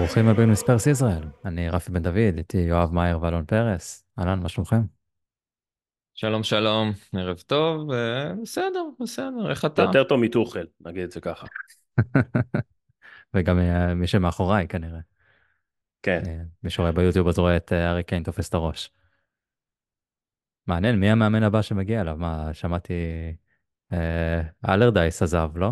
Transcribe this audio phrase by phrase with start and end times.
[0.00, 4.48] ברוכים הבאים לספרס ישראל, אני רפי בן דוד, איתי יואב מאייר ואלון פרס, אהלן, מה
[4.48, 4.80] שלומכם?
[6.14, 9.82] שלום שלום, ערב טוב, אה, בסדר, בסדר, איך אתה?
[9.82, 11.46] יותר טוב מטוחל, נגיד את זה ככה.
[13.34, 15.00] וגם אה, מי שמאחוריי כנראה.
[16.02, 16.22] כן.
[16.26, 18.90] אה, מי שרואה ביוטיוב אז רואה את הארי קיין תופס את הראש.
[20.66, 22.16] מעניין, מי המאמן הבא שמגיע אליו?
[22.18, 22.94] מה, שמעתי...
[23.92, 25.70] אה, אלרדייס עזב, לא?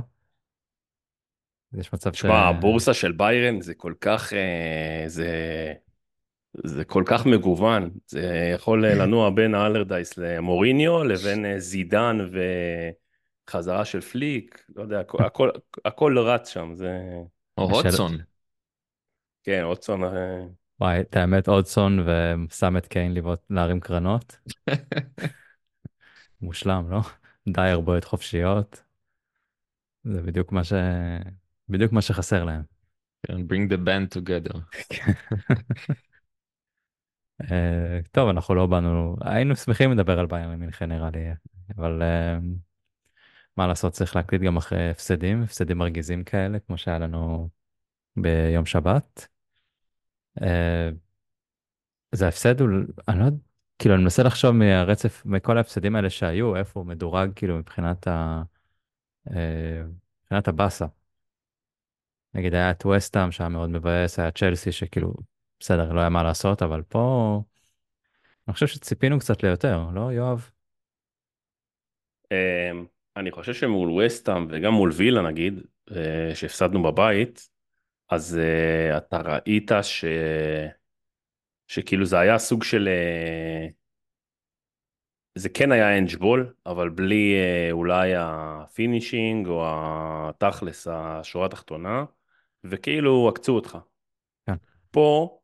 [1.72, 2.16] יש מצב ש...
[2.16, 5.32] תשמע, הבורסה של ביירן זה כל כך, אה, זה,
[6.64, 12.18] זה כל כך מגוון, זה יכול לנוע בין האלרדייס למוריניו לבין אה, זידן
[13.48, 15.50] וחזרה של פליק, לא יודע, הכל, הכל,
[15.84, 16.98] הכל רץ שם, זה...
[17.58, 18.12] או הודסון.
[19.44, 20.44] כן, אוטסון, אה,
[20.80, 24.38] וואי, את האמת, אודסון ושם את קיין לבעוט, להרים קרנות.
[26.40, 27.00] מושלם, לא?
[27.48, 28.82] דייר בועט חופשיות.
[30.04, 30.72] זה בדיוק מה ש...
[31.68, 32.62] בדיוק מה שחסר להם.
[33.22, 34.58] כן, bring the band together.
[37.50, 41.26] אה, טוב, אנחנו לא באנו, היינו שמחים לדבר על ביירן מינכן נראה לי,
[41.76, 42.38] אבל אה,
[43.56, 47.48] מה לעשות, צריך להקליט גם אחרי הפסדים, הפסדים מרגיזים כאלה, כמו שהיה לנו
[48.16, 49.28] ביום שבת.
[50.42, 50.90] אה,
[52.12, 52.68] זה ההפסד, הוא,
[53.08, 53.36] אני לא יודע,
[53.78, 58.42] כאילו אני מנסה לחשוב מהרצף, מכל ההפסדים האלה שהיו, איפה הוא מדורג כאילו מבחינת ה...
[60.22, 60.86] מבחינת הבאסה.
[62.34, 65.14] נגיד היה את וסטאם שהיה מאוד מבאס, היה צ'לסי שכאילו,
[65.60, 67.42] בסדר, לא היה מה לעשות, אבל פה
[68.48, 70.50] אני חושב שציפינו קצת ליותר, לא יואב?
[72.32, 72.70] אה,
[73.16, 75.60] אני חושב שמול וסטאם וגם מול וילה נגיד,
[75.96, 77.48] אה, שהפסדנו בבית,
[78.10, 80.04] אז אה, אתה ראית ש...
[81.66, 82.88] שכאילו זה היה סוג של...
[82.88, 83.66] אה,
[85.34, 87.34] זה כן היה אנג'בול, אבל בלי
[87.72, 92.04] אולי ה finishing או התכלס, השורה התחתונה,
[92.64, 93.78] וכאילו עקצו אותך.
[94.46, 94.54] כן.
[94.90, 95.38] פה,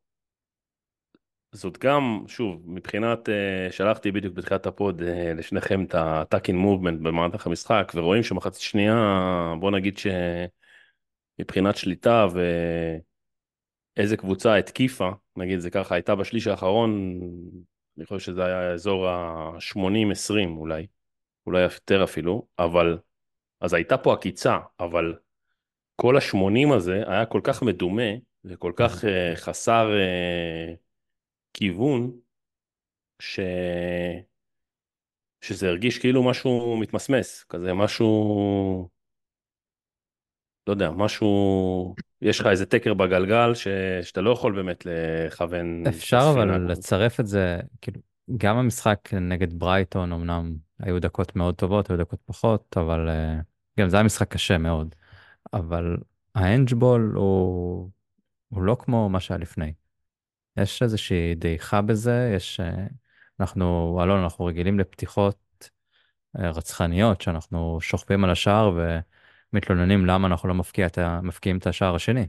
[1.55, 6.59] זאת גם, שוב, מבחינת, אה, שלחתי בדיוק בתחילת ה pod אה, לשניכם את ה attacking
[6.59, 8.95] momentum במהלך המשחק, ורואים שמחצית שנייה,
[9.61, 9.99] בוא נגיד
[11.39, 12.27] שמבחינת שליטה
[13.97, 17.21] ואיזה קבוצה התקיפה, נגיד זה ככה, הייתה בשליש האחרון,
[17.99, 20.87] אני חושב שזה היה אזור ה-80-20 אולי,
[21.47, 22.99] אולי יותר אפילו, אבל,
[23.61, 25.15] אז הייתה פה עקיצה, אבל
[25.97, 28.13] כל ה-80 הזה היה כל כך מדומה
[28.45, 30.77] וכל כך uh, חסר uh,
[31.55, 32.13] כיוון,
[33.23, 33.41] ש...
[35.41, 38.89] שזה הרגיש כאילו משהו מתמסמס, כזה משהו,
[40.67, 43.69] לא יודע, משהו, יש לך איזה תקר בגלגל ש...
[44.03, 45.87] שאתה לא יכול באמת לכוון.
[45.87, 46.31] אפשר.
[46.35, 48.01] אבל לצרף את זה, כאילו,
[48.37, 53.41] גם המשחק נגד ברייטון אמנם היו דקות מאוד טובות, היו דקות פחות, אבל אה,
[53.81, 54.95] גם זה היה משחק קשה מאוד.
[55.53, 55.97] אבל
[56.35, 57.91] האנג'בול הוא,
[58.49, 59.73] הוא לא כמו מה שהיה לפני.
[60.57, 62.87] יש איזושהי דעיכה בזה, יש, אה,
[63.41, 65.71] אנחנו, אלון, אנחנו רגילים לפתיחות
[66.39, 68.79] אה, רצחניות, שאנחנו שוכבים על השער
[69.53, 72.27] ומתלוננים למה אנחנו לא מפקיע את ה- מפקיעים את השער השני.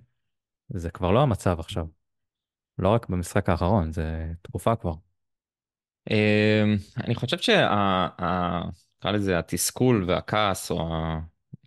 [0.69, 1.87] זה כבר לא המצב עכשיו.
[2.77, 4.93] לא רק במשחק האחרון, זה תקופה כבר.
[6.09, 7.67] אמ, אני חושב שה...
[8.99, 10.89] נקרא לזה התסכול והכעס או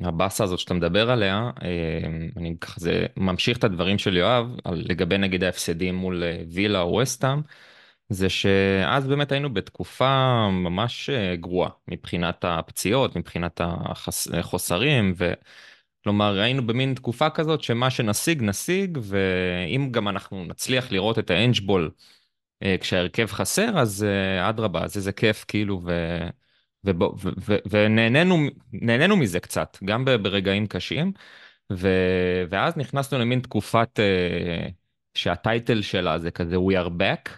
[0.00, 4.84] הבאסה הזאת שאתה מדבר עליה, אמ, אני ככה זה ממשיך את הדברים של יואב על-
[4.88, 7.41] לגבי נגיד ההפסדים מול אה, וילה או וסטאם,
[8.09, 10.09] זה שאז באמת היינו בתקופה
[10.53, 13.60] ממש אה, גרועה מבחינת הפציעות, מבחינת
[14.34, 21.30] החוסרים, וכלומר היינו במין תקופה כזאת שמה שנשיג נשיג, ואם גם אנחנו נצליח לראות את
[21.30, 21.91] האנג'בול
[22.62, 25.91] אה, כשההרכב חסר, אז אה, אדרבה, אז איזה כיף כאילו, ו...
[27.71, 28.37] ונהנינו
[28.72, 31.12] נהנינו מזה קצת, גם ברגעים קשים,
[31.72, 31.88] ו...
[32.50, 34.69] ואז נכנסנו למין תקופת אה,
[35.15, 37.31] שהטייטל שלה זה כזה We are back,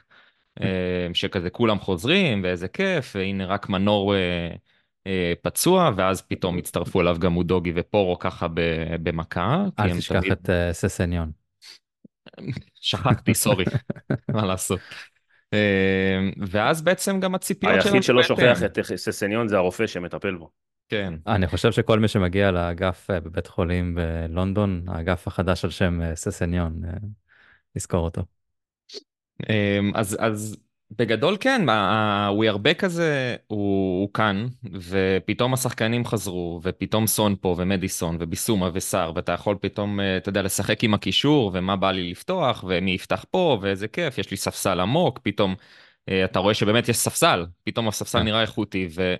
[0.63, 4.51] אה, שכזה כולם חוזרים ואיזה כיף, והנה רק מנור אה,
[5.07, 9.65] אה, פצוע, ואז פתאום הצטרפו אליו גם מודוגי ופורו ככה ב- במכה.
[9.79, 11.31] אל תשכח תמיד- את אה, ססניון.
[12.81, 13.65] שכחתי, סורי,
[14.29, 14.81] מה לעשות.
[15.53, 17.85] אה, ואז בעצם גם הציפיות שלנו...
[17.85, 18.23] היחיד שלא.
[18.23, 20.51] שוכח את ססניון זה הרופא שמטפל בו.
[20.89, 21.15] כן.
[21.27, 26.17] אני חושב שכל מי שמגיע לאגף אה, בבית חולים בלונדון, האגף החדש על שם אה,
[26.17, 26.91] ססניון, אה,
[27.77, 28.23] נזכור אותו.
[29.49, 30.57] אמ, אז אז
[30.99, 37.55] בגדול כן, ה-We are back הזה הוא, הוא כאן, ופתאום השחקנים חזרו, ופתאום סון פה,
[37.59, 42.11] ומדיסון, וביסומה, וסער, ואתה יכול פתאום, אה, אתה יודע, לשחק עם הקישור, ומה בא לי
[42.11, 45.55] לפתוח, ומי יפתח פה, ואיזה כיף, יש לי ספסל עמוק, פתאום
[46.09, 48.25] אה, אתה רואה שבאמת יש ספסל, פתאום הספסל כן.
[48.25, 49.15] נראה איכותי, ו...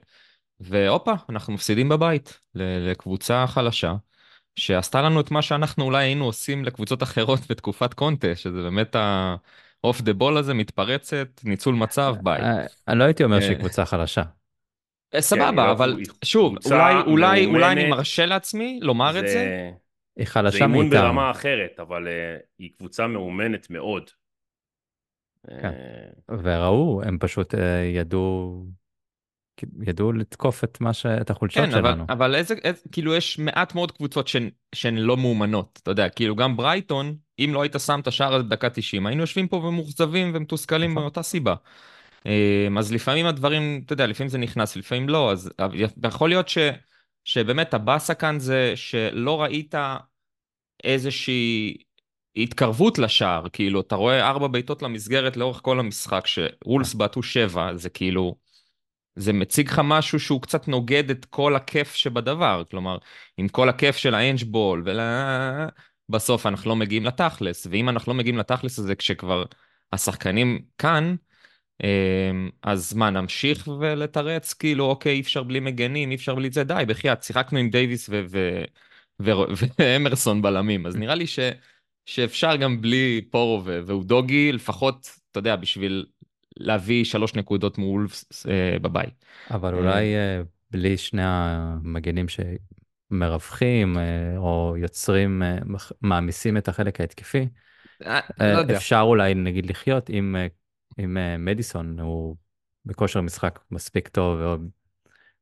[0.61, 3.95] והופה, אנחנו מפסידים בבית לקבוצה חלשה.
[4.57, 8.97] שעשתה לנו את מה שאנחנו אולי היינו עושים לקבוצות אחרות בתקופת קונטה, שזה באמת
[9.85, 12.41] ה-off the ball הזה, מתפרצת, ניצול מצב, ביי.
[12.41, 14.23] אה, אני לא הייתי אומר שהיא אה, קבוצה חלשה.
[15.15, 17.89] אה, סבבה, לא, אבל שוב, אולי, אולי, אולי אני.
[17.89, 19.29] מרשה לעצמי לומר את זה.
[19.29, 19.71] זה,
[20.17, 21.01] היא זה חלשה אימון מאיתנו.
[21.01, 24.11] ברמה אחרת, אבל אה, היא קבוצה מאומנת מאוד.
[25.47, 25.73] כן.
[26.31, 28.65] אה, וראו, הם פשוט אה, ידעו,
[29.87, 31.07] ידעו לתקוף את מה ש...
[31.07, 32.05] את החולשות כן, אבל, שלנו.
[32.09, 34.29] אבל איזה, איזה, כאילו יש מעט מאוד קבוצות
[34.75, 38.45] שהן לא מאומנות, אתה יודע, כאילו גם ברייטון, אם לא היית שם את השער הזה
[38.45, 41.03] בדקה 90, היינו יושבים פה ומאוכזבים ומתוסכלים נכון.
[41.03, 41.55] מאותה סיבה.
[42.27, 45.51] אמ, אז לפעמים הדברים, אתה יודע, לפעמים זה נכנס, לפעמים לא, אז
[46.05, 46.59] יכול להיות ש,
[47.25, 49.75] שבאמת הבאסה כאן זה שלא ראית
[50.85, 51.77] איזושהי
[52.37, 57.91] התקרבות לשער, כאילו, אתה רואה ארבע בעיטות למסגרת לאורך כל המשחק, שוולס בעטו שבע, זה
[57.91, 58.37] כאילו,
[59.17, 62.99] זה מציג לך משהו שהוא קצת נוגד את כל הכיף שבדבר, כלומר,
[63.37, 65.01] עם כל הכיף של האנג'בול, ול...
[66.11, 69.45] בסוף אנחנו לא מגיעים לתכלס, ואם אנחנו לא מגיעים לתכלס הזה כשכבר
[69.93, 71.15] השחקנים כאן,
[71.85, 76.65] אמ, אז מה, נמשיך ולתרץ, כאילו, אוקיי, אי אפשר בלי מגנים, אי אפשר בלי זה,
[76.65, 78.11] די, בחייאת, שיחקנו עם דייוויס
[79.79, 81.39] ואמרסון בלמים, אז נראה לי ש-
[82.07, 86.07] שאפשר גם בלי פורו ו- ואודוגי, לפחות, אתה יודע, בשביל
[86.57, 88.07] להביא שלוש נקודות מול
[88.49, 89.25] אה, בבית.
[89.51, 92.80] אבל אה, אולי אה, בלי שני המגנים שמרווחים
[93.99, 95.59] אה, או יוצרים, אה,
[96.01, 97.49] מעמיסים את החלק ההתקפי,
[98.07, 98.77] אה, לא.
[98.77, 100.37] אפשר אולי נגיד לחיות עם,
[100.99, 102.37] עם מדיסון, הוא
[102.85, 104.61] בכושר משחק מספיק טוב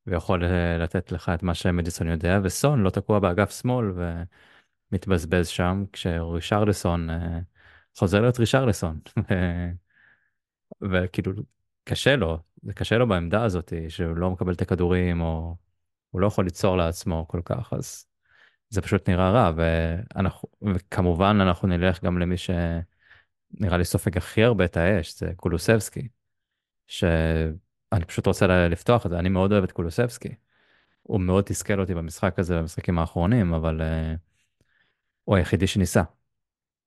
[0.06, 0.44] ויכול
[0.78, 3.92] לתת לך את מה שמדיסון יודע, וסון לא תקוע באגף שמאל
[4.92, 7.08] ומתבזבז שם, כשרישרלסון
[7.98, 9.00] חוזר להיות רישרלסון.
[10.90, 11.32] וכאילו
[11.84, 15.56] קשה לו, זה קשה לו בעמדה הזאת שהוא לא מקבל את הכדורים או
[16.10, 18.06] הוא לא יכול ליצור לעצמו כל כך, אז
[18.68, 24.64] זה פשוט נראה רע, ואנחנו, וכמובן אנחנו נלך גם למי שנראה לי סופג הכי הרבה
[24.64, 26.08] את האש, זה קולוסבסקי,
[26.86, 30.34] שאני פשוט רוצה לפתוח את זה, אני מאוד אוהב את קולוסבסקי.
[31.02, 34.18] הוא מאוד תסכל אותי במשחק הזה, במשחקים האחרונים, אבל uh,
[35.24, 36.02] הוא היחידי שניסה.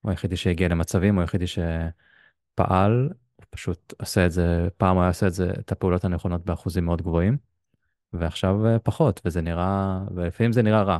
[0.01, 5.09] הוא היחידי שהגיע למצבים, הוא היחידי שפעל, הוא פשוט עושה את זה, פעם הוא היה
[5.09, 7.37] עושה את זה, את הפעולות הנכונות באחוזים מאוד גבוהים,
[8.13, 10.99] ועכשיו אה, פחות, וזה נראה, ולפעמים זה נראה רע.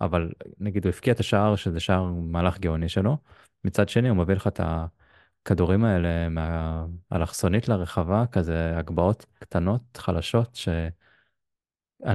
[0.00, 3.18] אבל נגיד הוא הבקיע את השער, שזה שער מהלך גאוני שלו,
[3.64, 10.90] מצד שני הוא מביא לך את הכדורים האלה מהאלכסונית לרחבה, כזה הגבהות קטנות, חלשות, שאני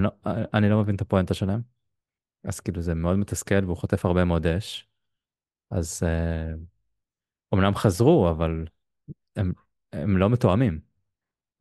[0.04, 0.10] לא,
[0.54, 1.62] אני לא מבין את הפואנטה שלהם.
[2.44, 4.88] אז כאילו זה מאוד מתסכל והוא חוטף הרבה מאוד אש.
[5.72, 6.54] אז אה,
[7.52, 8.66] אומנם חזרו, אבל
[9.36, 9.54] הם,
[9.94, 10.80] הם לא מתואמים.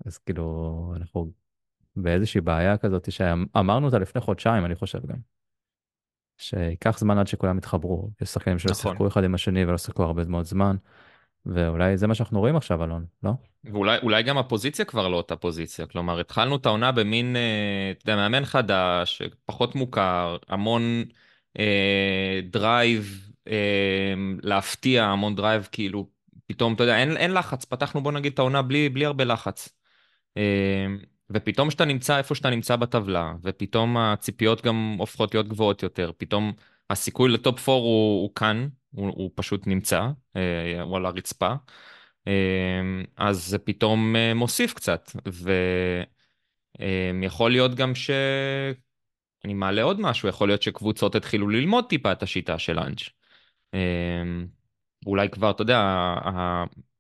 [0.07, 1.33] אז כאילו אנחנו
[2.03, 5.17] באיזושהי בעיה כזאת שאמרנו אותה לפני חודשיים, אני חושב גם.
[6.39, 8.11] שייקח זמן עד שכולם יתחברו.
[8.21, 8.93] יש שחקנים שלא נכון.
[8.93, 10.77] שיחקו אחד עם השני ולא שיחקו הרבה מאוד זמן,
[11.47, 13.31] ואולי זה מה שאנחנו רואים עכשיו, אלון, לא?
[13.65, 18.03] ואולי אולי גם הפוזיציה כבר לא אותה פוזיציה, כלומר התחלנו את העונה במין, אה, אתה
[18.03, 21.05] יודע, מאמן חדש, פחות מוכר, המון
[21.59, 26.09] אה, drive אה, להפתיע, המון drive כאילו,
[26.47, 29.69] פתאום, אתה יודע, אין, אין לחץ, פתחנו בוא נגיד את העונה בלי, בלי הרבה לחץ.
[30.37, 30.87] אה,
[31.31, 36.53] ופתאום שאתה נמצא איפה שאתה נמצא בטבלה, ופתאום הציפיות גם הופכות להיות גבוהות יותר, פתאום
[36.91, 41.55] הסיכוי ל top 4 הוא, הוא כאן, הוא, הוא פשוט נמצא, אה, הוא על הרצפה.
[42.27, 45.11] אמ, אז זה פתאום אה, מוסיף קצת,
[47.21, 48.11] ויכול להיות גם ש...
[49.45, 52.99] אני מעלה עוד משהו, יכול להיות שקבוצות התחילו ללמוד טיפה את השיטה של אנג'.
[55.07, 55.81] אולי כבר, אתה יודע,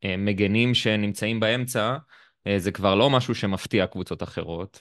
[0.03, 1.97] המגנים שנמצאים באמצע, אה,
[2.57, 4.81] זה כבר לא משהו שמפתיע קבוצות אחרות,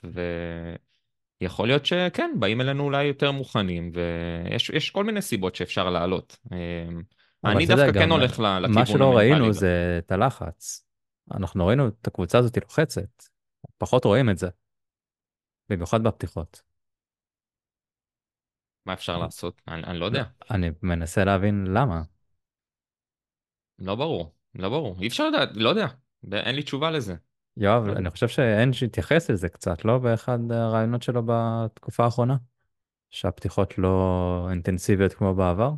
[1.41, 6.37] ויכול להיות שכן, באים אלינו אולי יותר מוכנים, ויש יש כל מיני סיבות שאפשר לעלות.
[7.43, 9.53] אבל אני דווקא כן הולך לכיוון מה שלא ראינו.
[9.53, 10.85] זה את הלחץ.
[11.31, 13.23] אנחנו ראינו את הקבוצה הזאת לוחצת,
[13.77, 14.47] פחות רואים את זה.
[15.69, 16.61] במיוחד בפתיחות.
[18.85, 19.61] מה אפשר לעשות?
[19.67, 20.23] אני, אני לא יודע.
[20.51, 22.01] אני מנסה להבין למה.
[23.79, 24.33] לא ברור.
[24.55, 24.97] לא ברור.
[25.01, 25.87] אי אפשר לדעת, לא יודע.
[26.31, 27.15] אין לי תשובה לזה.
[27.57, 27.87] יואב.
[27.87, 29.97] אני חושב שאנג' התייחס לזה קצת, לא?
[29.97, 32.35] באחד הרעיונות שלו בתקופה האחרונה?
[33.09, 35.71] שהפתיחות לא אינטנסיביות כמו בעבר?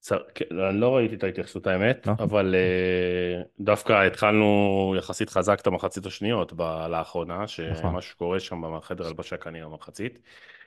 [0.00, 2.12] צ- כן, אני לא ראיתי את ההתייחסות האמת, לא?
[2.18, 7.46] אבל אה, דווקא התחלנו יחסית חזק את המחצית השניות ב- לאחרונה, נכון.
[7.46, 10.18] שמשהו קורה שם בחדר הלבשה כנראה במחצית,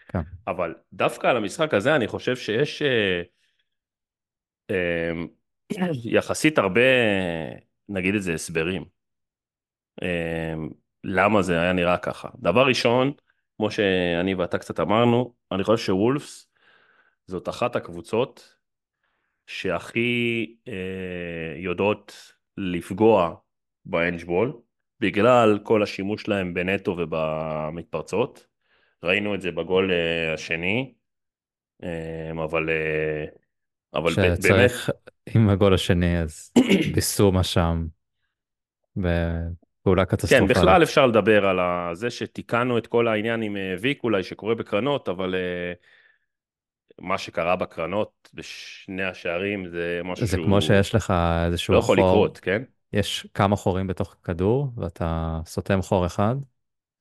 [0.08, 0.20] כן.
[0.48, 3.22] אבל דווקא על המשחק הזה אני חושב שיש אה,
[4.72, 5.12] אה,
[6.04, 6.82] יחסית הרבה,
[7.90, 8.97] נגיד את זה, הסברים.
[10.04, 10.54] אה,
[11.04, 12.30] למה זה היה נראה ככה.
[12.40, 13.12] דבר ראשון,
[13.58, 16.50] כמו שאני ואתה קצת אמרנו, אני חושב שוולפס
[17.28, 18.56] זאת אחת הקבוצות
[19.48, 23.36] שהכי אה, יודעות לפגוע
[23.86, 24.54] באנג'בול,
[25.00, 28.48] בגלל כל השימוש שלהם בנטו ובמתפרצות.
[29.04, 30.94] ראינו את זה בגול אה, השני,
[31.84, 33.26] אה, אבל, אה,
[33.94, 34.90] אבל ב- באמת, שצריך,
[35.36, 36.52] עם הגול השני, אז
[36.94, 37.88] ביסומה שם,
[38.96, 40.58] בפעולה כן, קטסטרופלית.
[40.58, 41.60] בכלל אפשר לדבר על
[41.96, 45.74] זה שתיקנו את כל העניין עם אה, ויק אולי שקורה בקרנות, אבל אה,
[47.02, 51.14] מה שקרה בקרנות בשני השערים זה משהו זה שהוא כמו שיש לך
[51.46, 52.64] איזשהו לא יכול חור, לקרות, כן?
[52.94, 56.36] יש כמה חורים בתוך הכדור, ואתה סותם חור אחד,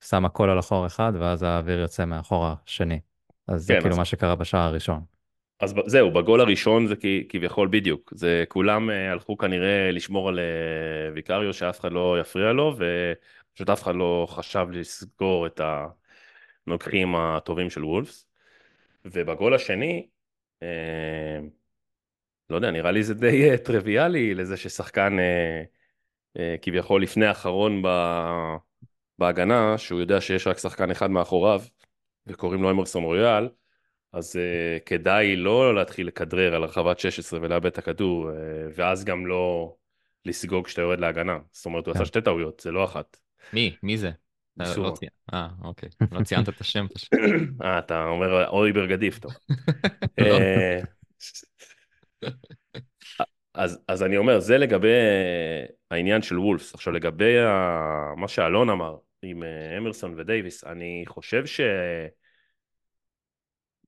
[0.05, 3.01] שם הכל על החור אחד, ואז האוויר יוצא מהחור השני.
[3.49, 5.16] אז זה כן, כאילו אז מה שקרה בשער הראשון.
[5.61, 6.95] אז זהו, בגול הראשון זה
[7.29, 12.53] כביכול בדיוק, זה כולם אה, הלכו כנראה לשמור על אה, ויקריו שאף אחד לא יפריע
[12.53, 15.61] לו, ופשוט אף אחד לא חשב לסגור את
[16.67, 18.27] הנוקחים הטובים של וולפס.
[19.05, 20.07] ובגול השני,
[20.63, 21.39] אה,
[22.51, 25.17] לא יודע, נראה לי זה די טריוויאלי לזה ששחקן
[26.63, 27.83] כביכול לפני האחרון.
[29.19, 31.63] בהגנה, שהוא יודע שיש רק שחקן אחד מאחוריו,
[32.27, 33.49] וקוראים לו אמרסון רויאל,
[34.17, 38.33] אז uh, כדאי לא להתחיל לכדרר על הרחבת 16 ולאבד את הכדור, uh,
[38.75, 39.75] ואז גם לא
[40.25, 41.39] לסגוג כשאתה יורד להגנה.
[41.53, 42.01] זאת אומרת, הוא כן.
[42.01, 43.17] עשה שתי טעויות, זה לא אחת.
[43.53, 43.77] מי?
[43.83, 44.11] מי זה?
[44.57, 44.95] לא
[45.35, 45.89] אה, אוקיי.
[46.13, 47.13] לא ציינת את השם פשוט.
[47.65, 49.33] אה, אתה אומר אוליבר גדיף, טוב.
[50.19, 50.39] לא.
[50.39, 50.81] אה,
[53.55, 54.89] אז, אז אני אומר, זה לגבי
[55.91, 56.75] העניין של וולפס.
[56.75, 58.15] עכשיו, לגבי ה...
[58.17, 59.43] מה שאלון אמר עם
[59.79, 61.61] אמרסון ודייוויס, אני חושב ש...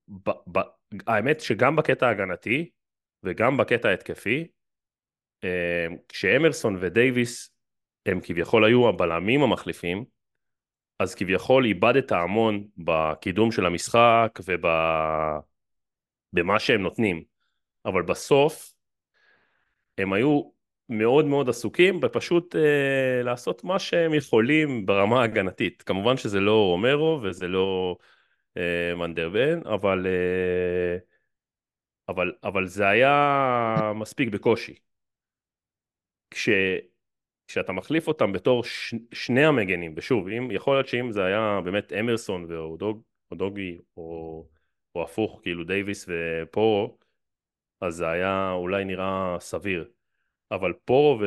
[0.08, 0.58] ב, ב,
[1.06, 2.70] האמת שגם בקטע ההגנתי
[3.22, 4.48] וגם בקטע ההתקפי,
[5.44, 7.50] אה, כשאמרסון ודייוויס
[8.06, 10.04] הם כביכול היו הבלמים המחליפים,
[10.98, 14.38] אז כביכול איבדת המון בקידום של המשחק
[16.34, 17.22] ובמה שהם נותנים.
[17.84, 18.72] אבל בסוף
[19.98, 20.42] הם היו
[20.88, 25.82] מאוד מאוד עסוקים בפשוט אה, לעשות מה שהם יכולים ברמה ההגנתית.
[25.82, 27.96] כמובן שזה לא רומרו וזה לא
[28.96, 30.98] מנדרבן, אבל, אה,
[32.08, 34.74] אבל, אבל זה היה מספיק בקושי.
[36.30, 36.48] כש,
[37.48, 41.92] כשאתה מחליף אותם בתור ש, שני המגנים, ושוב, אם, יכול להיות שאם זה היה באמת
[41.92, 44.46] אמרסון ואודוגי, או,
[44.94, 46.98] או הפוך, כאילו דייוויס ופורו,
[47.80, 49.90] אז זה היה אולי נראה סביר.
[50.50, 51.26] אבל פורו ו...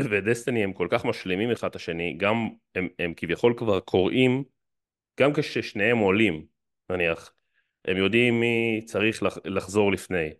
[0.00, 4.44] ודסטיני הם כל כך משלימים אחד את השני, גם הם, הם כביכול כבר קוראים,
[5.20, 6.46] גם כששניהם עולים,
[6.90, 7.32] נניח,
[7.84, 9.38] הם יודעים מי צריך לח...
[9.44, 10.30] לחזור לפני,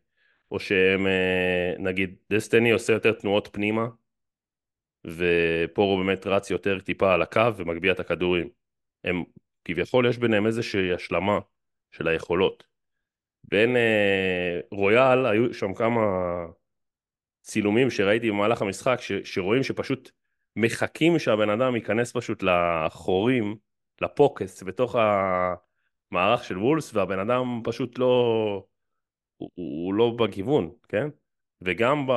[0.51, 3.87] או שהם, אה, נגיד, דסטיני עושה יותר תנועות פנימה,
[5.07, 8.49] ופורו באמת רץ יותר טיפה על הקו ומגביה את הכדורים.
[9.05, 9.25] הם,
[9.65, 11.39] כביכול יש ביניהם איזושהי השלמה
[11.91, 12.65] של היכולות.
[13.45, 16.01] בין אה, רויאל, היו שם כמה
[17.43, 20.11] צילומים שראיתי במהלך המשחק, ש, שרואים שפשוט
[20.57, 23.57] מחכים שהבן אדם ייכנס פשוט לחורים,
[24.01, 24.97] לפוקס, בתוך
[26.13, 28.67] המערך של וולס, והבן אדם פשוט לא,
[29.37, 31.09] הוא, הוא לא בכיוון, כן?
[31.63, 32.13] וגם ב...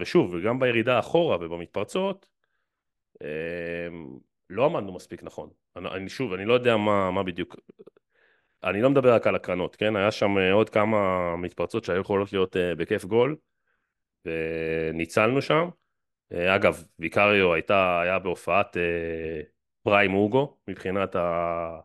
[0.00, 2.28] ושוב, וגם בירידה אחורה ובמתפרצות,
[3.22, 3.88] אה,
[4.50, 5.50] לא עמדנו מספיק נכון.
[5.76, 7.56] אני, אני שוב, אני לא יודע מה, מה בדיוק,
[8.64, 9.96] אני לא מדבר רק על הקרנות, כן?
[9.96, 13.36] היה שם אה, עוד כמה מתפרצות שהיו יכולות להיות אה, בכיף גול,
[14.24, 15.68] וניצלנו שם.
[16.32, 19.42] אה, אגב, ויקריו הייתה, היה בהופעת אה,
[19.88, 21.80] prime אוגו, מבחינת ה...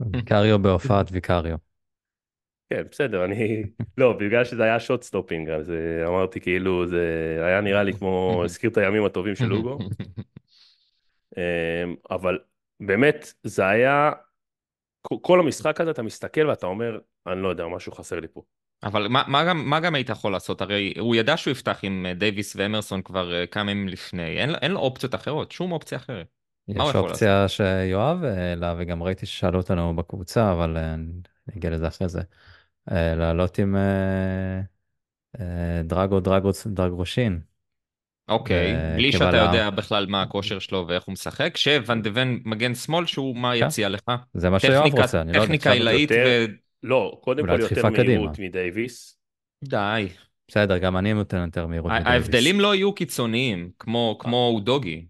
[0.00, 1.56] ויקריו בהופעת ויקריו.
[2.70, 3.62] כן, בסדר, אני...
[3.98, 8.42] לא, בגלל שזה היה shot stopping, אז אה, אמרתי כאילו, זה היה נראה לי כמו,
[8.44, 9.78] הזכיר את הימים הטובים של אוגו.
[11.38, 12.38] אה, אבל
[12.80, 14.12] באמת, זה היה...
[15.22, 18.42] כל המשחק הזה, אתה מסתכל ואתה אומר, אני לא יודע, משהו חסר לי פה.
[18.82, 20.60] אבל מה, מה, גם, מה גם היית יכול לעשות?
[20.60, 24.40] הרי הוא ידע שהוא יפתח עם אה, דייוויס ואמרסון כבר אה, כמה ימים לפני.
[24.40, 26.26] אין, אין לו אופציות אחרות, שום אופציה אחרת.
[26.68, 32.08] יש אופציה שיואב העלה, וגם ראיתי ששאלו אותנו בקבוצה, אבל אה, אני אגיע לזה אחרי
[32.08, 32.20] זה.
[32.90, 34.60] אה, לעלות עם אה,
[35.84, 37.40] דרגו דרגוס דרגושין.
[38.28, 39.36] אוקיי, בלי שאתה.
[39.36, 43.52] יודע בכלל מה הכושר שלו ואיך הוא משחק, שוואן דה ון מגן שמאל שהוא מה
[43.58, 43.66] כן.
[43.66, 44.04] יציע לך?
[44.34, 45.46] זה מה שיואב רוצה, אני לא יודע.
[45.46, 46.44] טכניקה עילאית ו...
[46.82, 47.88] לא, קודם כל יותר.
[47.88, 49.18] מהירות מדייוויס.
[49.64, 50.08] די.
[50.48, 52.12] בסדר, גם אני נותן יותר מהירות מדייוויס.
[52.12, 55.06] ההבדלים לא יהיו קיצוניים, כמו, כמו אודוגי,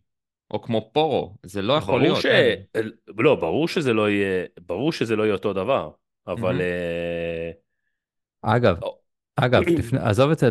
[0.54, 2.20] או כמו פורו, זה לא יכול להיות.
[2.20, 2.26] ש...
[2.26, 2.90] אין.
[3.18, 5.90] לא, ברור שזה לא יהיה, ברור שזה לא יהיה אותו דבר,
[6.26, 6.60] אבל...
[6.60, 7.50] אה,
[8.42, 8.76] אגב,
[9.36, 10.48] אגב, לפני- עזוב את זה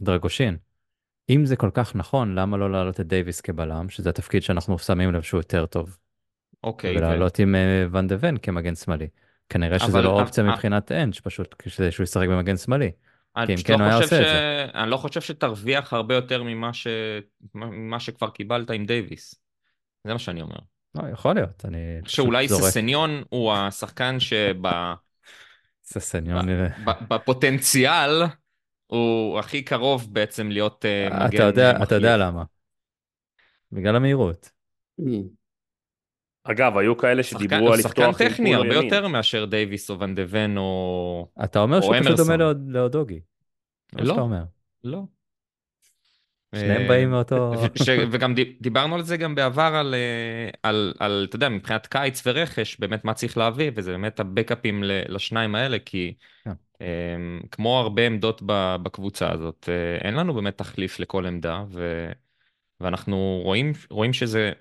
[0.00, 0.56] דרגושין.
[1.30, 5.12] אם זה כל כך נכון, למה לא להעלות את דייוויס כבלם, שזה התפקיד שאנחנו שמים
[5.12, 5.96] לב שהוא יותר טוב?
[6.64, 6.98] אוקיי, ו...
[6.98, 9.08] ולעלות עם אה, ואן דה ון כמגן שמאלי.
[9.48, 11.54] כנראה שזה אבל- לא אופציה מבחינת אנג' פשוט
[11.90, 12.90] שהוא ישחק במגן שמאלי.
[13.36, 14.26] אני כי אם פשוט כן לא הוא היה חושב עושה ש...
[14.26, 14.78] את זה.
[14.80, 16.86] אני לא חושב שתרוויח הרבה יותר ממה, ש...
[17.54, 19.34] ממה שכבר קיבלת עם דייוויס.
[20.06, 20.58] זה מה שאני אומר.
[20.94, 24.16] לא, יכול להיות, אני שאולי זורק ססניון הוא השחקן
[25.84, 26.46] ססניון.
[26.48, 28.22] שבפוטנציאל
[28.86, 31.82] הוא הכי קרוב בעצם להיות אה, מגן אתה יודע.
[31.82, 32.44] אתה יודע למה.
[33.72, 34.50] בגלל המהירות.
[36.50, 38.84] אגב, היו כאלה שחקן- שדיברו הוא על שחקן לפתוח עם טכני הרבה ימין.
[38.84, 39.96] יותר מאשר דייוויס או
[40.28, 41.28] ון או...
[41.44, 42.38] אתה אומר או שהוא פשוט אמרסון.
[42.38, 43.20] דומה לאודוגי.
[43.98, 44.04] לא.
[44.12, 44.42] שאתה אומר.
[44.84, 45.02] לא.
[46.54, 47.52] שניהם אה, באים מאותו...
[47.82, 51.86] ש- וגם דיב- דיברנו על זה גם בעבר על, אה, על, על, אתה יודע, מבחינת
[51.86, 56.50] קיץ ורכש, באמת מה צריך להביא, וזה באמת הבקאפים ל- לשניים האלה, כי כן.
[56.80, 56.86] אה,
[57.50, 58.42] כמו הרבה עמדות
[58.82, 62.10] בקבוצה הזאת, אה, אין לנו באמת תחליף לכל עמדה, ו,
[62.80, 64.52] ואנחנו רואים, רואים שזה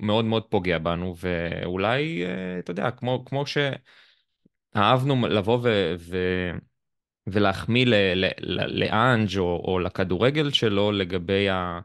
[0.00, 3.44] מאוד מאוד פוגע בנו, ואולי, אה, אתה יודע, כמו, כמו
[4.74, 5.94] שאהבנו לבוא ו...
[5.98, 6.16] ו
[7.26, 7.86] ולהחמיא
[8.68, 11.80] לאנג', או, או לכדורגל שלו לגבי ה...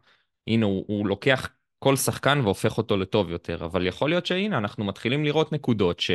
[0.47, 4.85] הנה, הוא, הוא לוקח כל שחקן והופך אותו לטוב יותר, אבל יכול להיות שהנה, אנחנו
[4.85, 6.11] מתחילים לראות נקודות ש,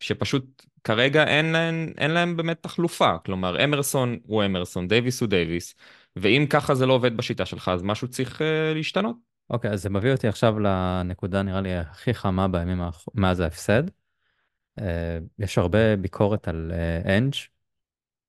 [0.00, 3.18] שפשוט כרגע אין להם, אין להם באמת תחלופה.
[3.24, 5.74] כלומר, אמרסון הוא אמרסון, דייוויס הוא דייוויס,
[6.16, 9.31] ואם ככה זה לא עובד בשיטה שלך, אז משהו צריך uh, להשתנות.
[9.52, 13.06] אוקיי, אז זה מביא אותי עכשיו לנקודה נראה לי הכי חמה בימים האח...
[13.14, 13.82] מאז ההפסד.
[14.78, 17.34] אה, יש הרבה ביקורת על אה, אנג',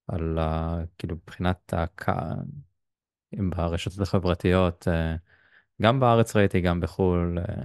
[0.08, 0.78] על ה...
[0.98, 2.06] כאילו מבחינת הק...
[3.40, 5.16] אם ברשתות החברתיות, אה,
[5.82, 7.64] גם בארץ ראיתי, גם בחו"ל, אה,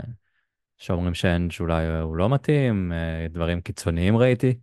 [0.78, 4.58] שאומרים שאנג' אולי הוא לא מתאים, אה, דברים קיצוניים ראיתי.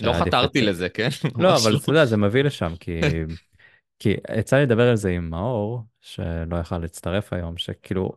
[0.00, 1.08] לא חתרתי לזה, כן?
[1.38, 3.00] לא, אבל אתה יודע, זה מביא לשם, כי,
[3.98, 8.12] כי יצא לי לדבר על זה עם מאור, שלא יכל להצטרף היום, שכאילו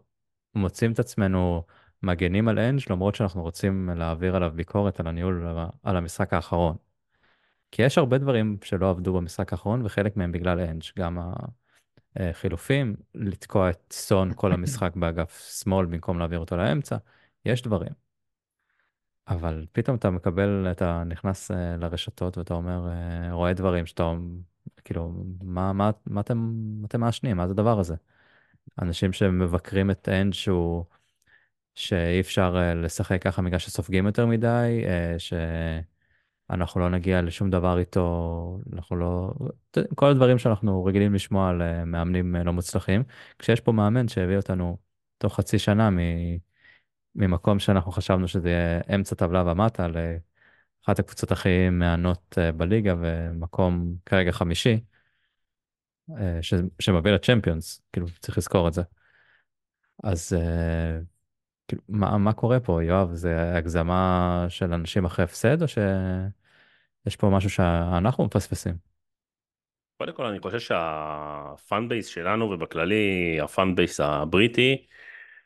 [0.55, 1.63] מוצאים את עצמנו
[2.03, 5.47] מגנים על אנג' למרות שאנחנו רוצים להעביר עליו ביקורת על הניהול,
[5.83, 6.75] על המשחק האחרון.
[7.71, 11.19] כי יש הרבה דברים שלא עבדו במשחק האחרון, וחלק מהם בגלל אנג', גם
[12.15, 16.97] החילופים, לתקוע את סון כל המשחק באגף שמאל במקום להעביר אותו לאמצע,
[17.45, 17.91] יש דברים.
[19.27, 24.13] אבל פתאום אתה מקבל, אתה נכנס אה, לרשתות ואתה אומר, אה, רואה דברים שאתה,
[24.85, 26.37] כאילו, מה, מה, מה אתם,
[26.81, 27.37] מה אתם מעשנים?
[27.37, 27.95] מה זה הדבר הזה?
[28.81, 30.85] אנשים שמבקרים את אנד שהוא,
[31.75, 35.15] שאי אפשר אה, לשחק ככה בגלל שסופגים יותר מדי, אה,
[36.49, 39.33] שאנחנו לא נגיע לשום דבר איתו, אנחנו לא,
[39.95, 43.03] כל הדברים שאנחנו רגילים לשמוע על אה, מאמנים לא מוצלחים,
[43.39, 44.77] כשיש פה מאמן שהביא אותנו
[45.17, 45.97] תוך חצי שנה מ...
[47.15, 49.87] ממקום שאנחנו חשבנו שזה יהיה אמצע טבלה ומטה
[50.87, 54.79] לאחת הקבוצות הכי מהנות אה, בליגה ומקום כרגע חמישי,
[56.17, 58.81] אה, ש- שמביא ל Champions, כאילו צריך לזכור את זה.
[60.03, 60.99] אז אה,
[61.67, 63.13] כאילו, מה, מה קורה פה, יואב?
[63.13, 68.75] זה הגזמה של אנשים אחרי הפסד, או שיש פה משהו שאנחנו מפספסים?
[69.97, 74.85] קודם כל אני חושב שה fan base שלנו ובכללי ה fan base הבריטי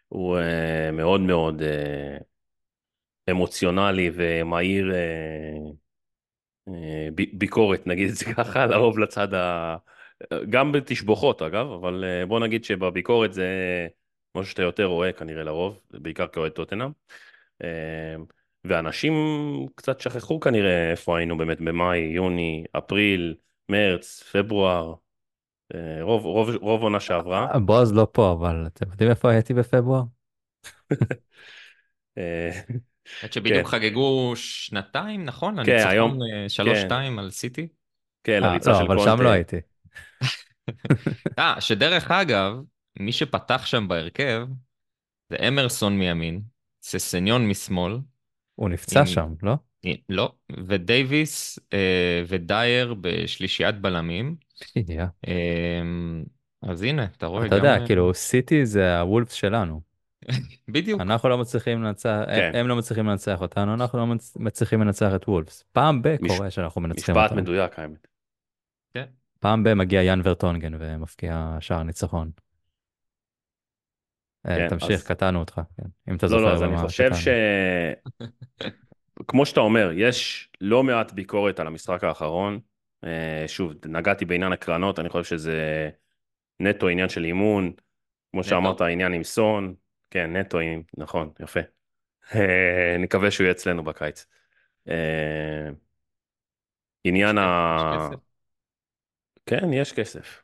[0.07, 0.37] הוא
[0.93, 1.61] מאוד מאוד
[3.31, 4.91] אמוציונלי ומהיר
[6.67, 6.71] uh,
[7.15, 9.77] ב- ביקורת נגיד את זה ככה לרוב לצד ה...
[10.49, 13.47] גם בתשבוכות אגב אבל uh, בוא נגיד שבביקורת זה
[14.35, 16.91] משהו שאתה יותר רואה כנראה לרוב בעיקר כאוהד טוטנאם.
[17.63, 17.65] Uh,
[18.65, 19.13] ואנשים
[19.75, 23.35] קצת שכחו כנראה איפה היינו באמת במאי יוני אפריל
[23.69, 24.93] מרץ פברואר
[25.75, 27.59] אה, רוב רוב רוב עונה שעברה.
[27.59, 30.03] בועז לא פה, אבל אתם יודעים איפה הייתי בפברואר?
[33.21, 33.63] האמת שבדיוק כן.
[33.71, 35.65] חגגו שנתיים, נכון?
[35.65, 37.67] כן, היום- הניצחון אה, שתיים על סיטי.
[38.23, 39.11] כן, אה, לריצה לא, של אבל קונטה.
[39.17, 39.57] שם לא הייתי.
[41.39, 42.53] אה, שדרך אגב,
[42.99, 44.47] מי שפתח שם בהרכב
[45.29, 46.41] זה אמרסון מימין,
[46.83, 47.97] ססניון משמאל,
[48.55, 49.53] הוא נפצע עם- שם, לא?
[50.09, 50.31] לא,
[50.67, 54.35] ודייוויס אה, ודייר בשלישיית בלמים.
[54.75, 55.07] ידיעה.
[55.27, 55.81] אה,
[56.63, 57.65] אז הנה, אתה רואה אתה גם...
[57.65, 59.81] יודע, אה, כאילו, סיטי זה הוולפס שלנו.
[60.73, 61.01] בדיוק.
[61.01, 62.51] אנחנו לא מצליחים לנצח, כן.
[62.55, 65.63] הם לא מצליחים לנצח אותנו, אנחנו לא מצ- מצליחים לנצח את וולפס.
[65.71, 67.41] פעם ב מש- קורה שאנחנו מנצחים משפט אותם.
[67.41, 68.07] מדויק האמת.
[69.39, 72.31] פעם ב מגיע יאן ורטונגן ומפקיע שער ניצחון.
[74.47, 75.87] אה, כן, תמשיך, אז- קטענו אותך, כן.
[76.11, 77.21] אם אתה לא, זוכר לא, אז אני חושב קטענו.
[77.21, 77.27] ש...
[79.27, 82.59] כמו שאתה אומר, יש לא מעט ביקורת על המשחק האחרון.
[83.03, 85.89] אה, שוב, נגעתי בעניין הקרנות, אני חושב שזה
[86.59, 87.71] נטו עניין של אימון.
[88.31, 88.49] כמו נטו.
[88.49, 89.73] שאמרת, העניין עם סון.
[90.11, 90.57] כן, נטו,
[90.97, 91.59] נכון, יפה.
[92.35, 94.25] אה, נקווה שהוא יהיה אצלנו בקיץ.
[94.89, 95.69] אה,
[97.03, 98.09] עניין ה...
[99.45, 100.41] כן, יש כסף.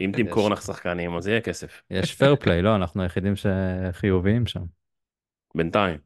[0.00, 1.82] אם תמכורנה שחקנים, אז יהיה כסף.
[1.90, 2.76] יש פייר פליי, לא?
[2.76, 4.62] אנחנו היחידים שחיוביים שם.
[5.54, 5.98] בינתיים.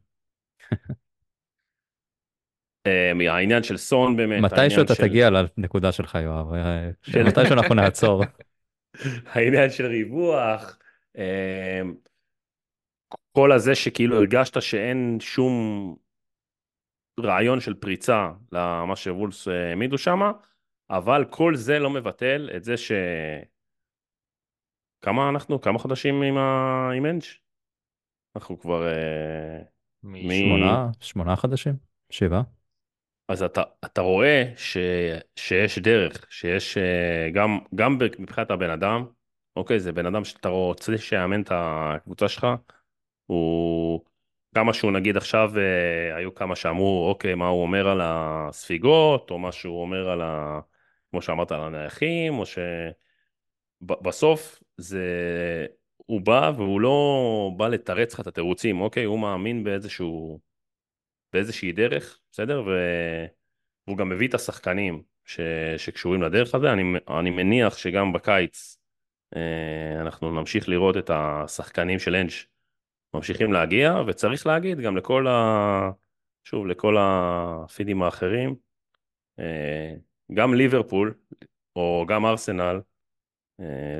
[2.87, 4.94] אה, העניין של סון באמת, מתישהו אתה.
[4.94, 6.53] תגיע לנקודה שלך, יואב.
[6.55, 8.25] אה, של- מתישהו אנחנו נעצור.
[9.33, 10.79] העניין של ריווח,
[13.32, 15.96] כל הזה שכאילו הרגשת שאין שום
[17.20, 20.20] רעיון של פריצה למה שוולס אה, העמידו שם,
[20.90, 22.92] אבל כל זה לא מבטל את זה ש...
[25.00, 25.60] כמה אנחנו?
[25.60, 26.90] כמה חודשים עם, ה...
[26.96, 27.22] עם אנג'?
[28.36, 28.86] אנחנו כבר...
[28.86, 29.58] אה,
[30.02, 31.74] מ- שמונה, חודשים?
[32.10, 32.42] שבעה?
[33.28, 34.76] אז אתה, אתה רואה ש,
[35.36, 39.06] שיש דרך, שיש אה, גם, גם מבחינת הבן אדם,
[39.56, 42.46] אוקיי, זה בן אדם שאתה רוצה שיאמן את הקבוצה שלך,
[43.28, 44.00] הוא,
[44.54, 49.38] כמה שהוא נגיד עכשיו, אה, היו כמה שאמרו, אוקיי, מה הוא אומר על הספיגות, או
[49.38, 50.60] מה שהוא אומר על ה...
[51.10, 52.58] כמו שאמרת, על הנייחים, או ש...
[53.80, 55.06] בסוף זה...
[55.96, 59.04] הוא בא והוא לא בא לתרץ לך את התירוצים, אוקיי?
[59.04, 60.40] הוא מאמין באיזשהו...
[61.32, 62.62] באיזושהי דרך, בסדר?
[62.66, 62.70] ו...
[63.86, 65.40] והוא גם מביא את השחקנים ש...
[65.76, 66.72] שקשורים לדרך הזה.
[66.72, 66.82] אני,
[67.18, 68.78] אני מניח שגם בקיץ
[69.36, 72.30] אה, אנחנו נמשיך לראות את השחקנים של אנג'
[73.14, 75.90] ממשיכים להגיע, וצריך להגיד גם לכל ה...
[76.44, 78.55] שוב, לכל הפידים האחרים,
[79.38, 79.94] אה,
[80.35, 81.14] גם ליברפול,
[81.77, 82.81] או גם ארסנל,
[83.61, 83.99] אה,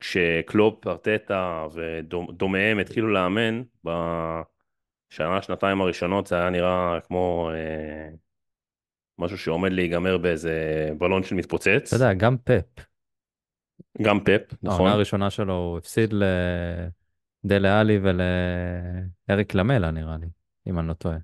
[0.00, 8.08] כשקלופ, ארטטה ודומיהם התחילו לאמן, בשנה, שנתיים הראשונות זה היה נראה כמו אה,
[9.18, 11.94] משהו שעומד להיגמר באיזה בלון שמתפוצץ.
[11.94, 12.84] אתה יודע, גם פפ.
[14.02, 14.76] גם פפ, נכון.
[14.76, 16.14] העונה הראשונה שלו הוא הפסיד
[17.46, 20.26] לדלה עלי ולאריק למלה, נראה לי,
[20.66, 21.16] אם אני לא טועה.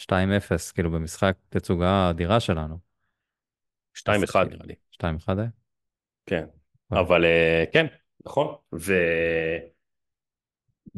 [0.00, 0.12] 2-0,
[0.74, 2.78] כאילו במשחק תצוגה אדירה שלנו.
[3.98, 4.74] 2-1 אז- נראה לי.
[4.90, 5.48] 2-1 היה?
[6.26, 6.44] כן,
[6.90, 7.06] וואלה.
[7.06, 7.86] אבל אה, כן,
[8.26, 8.54] נכון.
[8.74, 8.92] ו...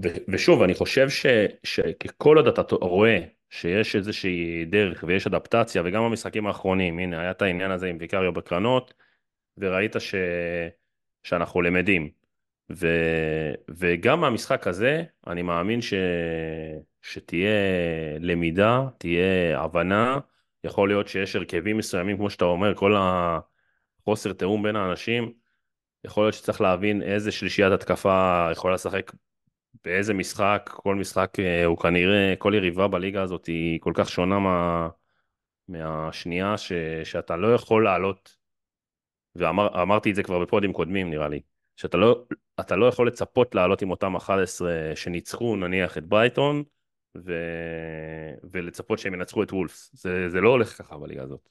[0.03, 0.09] ו...
[0.29, 1.27] ושוב, אני חושב ש...
[1.63, 7.43] שכל עוד אתה רואה שיש איזושהי דרך ויש אדפטציה, וגם במשחקים האחרונים, הנה, היה את
[7.43, 8.95] העניין הזה עם ויקריו בקרנות,
[9.59, 10.15] וראית ש...
[11.23, 12.20] שאנחנו למדים.
[12.77, 12.87] ו...
[13.69, 15.95] וגם מהמשחק הזה, אני מאמין ש...
[17.03, 17.51] שתהיה
[18.21, 20.19] למידה, תהיה הבנה,
[20.65, 25.33] יכול להיות שיש הרכבים מסוימים, כמו שאתה אומר, כל החוסר תיאום בין האנשים,
[26.05, 29.13] יכול להיות שצריך להבין איזה שלישיית התקפה יכולה לשחק
[29.85, 34.39] באיזה משחק, כל משחק אה, הוא כנראה, כל יריבה בליגה הזאת היא כל כך שונה
[34.39, 34.89] מה,
[35.69, 36.73] מהשנייה ש,
[37.05, 38.37] שאתה לא יכול לעלות,
[39.37, 41.41] ואמרתי את זה כבר בפודים קודמים נראה לי,
[41.81, 42.25] שאתה לא,
[42.61, 46.63] אתה לא יכול לצפות לעלות עם אותם 11 שניצחו נניח את ברייטון,
[47.17, 47.33] ו...
[48.53, 51.49] ולצפות שהם ינצחו את וולפס, זה, זה לא הולך ככה בליגה הזאת.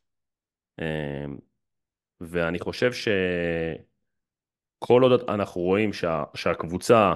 [0.80, 1.26] אה,
[2.22, 3.14] ואני חושב שכל
[5.04, 7.14] עוד אנחנו רואים שה, שהקבוצה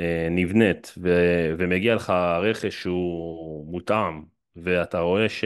[0.00, 1.10] אה, נבנית ו,
[1.58, 4.24] ומגיע לך רכש שהוא מותאם
[4.56, 5.44] ואתה רואה ש,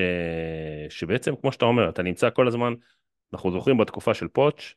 [0.89, 2.75] שבעצם כמו שאתה אומר אתה נמצא כל הזמן
[3.33, 4.77] אנחנו זוכרים בתקופה של פוטש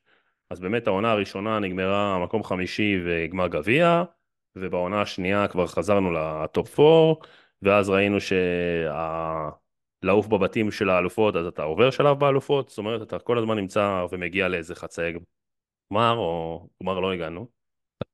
[0.55, 4.03] אז באמת העונה הראשונה נגמרה מקום חמישי וגמר גביע
[4.55, 7.19] ובעונה השנייה כבר חזרנו לטופ 4
[7.61, 8.17] ואז ראינו
[10.03, 14.05] שלעוף בבתים של האלופות אז אתה עובר שלב באלופות זאת אומרת אתה כל הזמן נמצא
[14.11, 15.13] ומגיע לאיזה חצאי
[15.91, 17.47] גמר או גמר לא הגענו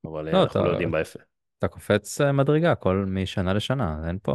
[0.05, 1.19] אבל לא, אנחנו אתה- לא יודעים באיפה.
[1.59, 4.33] אתה קופץ אה, מדרגה כל משנה לשנה, אין פה...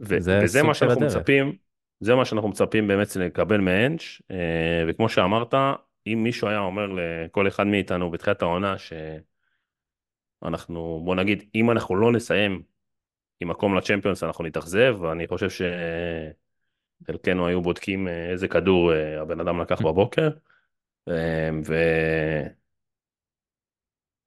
[0.00, 1.06] ו- זה וזה מה שאנחנו.
[1.06, 1.56] מצפים,
[2.00, 5.54] זה מה שאנחנו מצפים באמת לקבל מאנץ', אה, וכמו שאמרת,
[6.06, 8.74] אם מישהו היה אומר לכל אחד מאיתנו בתחילת העונה
[10.42, 12.62] שאנחנו, בוא נגיד, אם אנחנו לא נסיים
[13.40, 15.48] עם מקום לצ'מפיונס אנחנו נתאכזב, ואני חושב
[17.02, 20.30] שחלקנו היו בודקים אה, איזה כדור אה, הבן אדם לקח בבוקר,
[21.08, 21.74] אה, ו...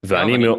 [0.06, 0.58] ואני אני- מאוד,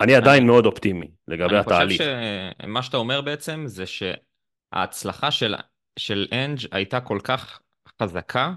[0.00, 2.00] אני עדיין מאוד אופטימי לגבי אני התהליך.
[2.00, 2.14] חושב
[2.62, 5.54] שמה שאתה אומר בעצם זה שההצלחה של,
[5.98, 7.60] של אנג' הייתה כל כך
[8.02, 8.52] חזקה,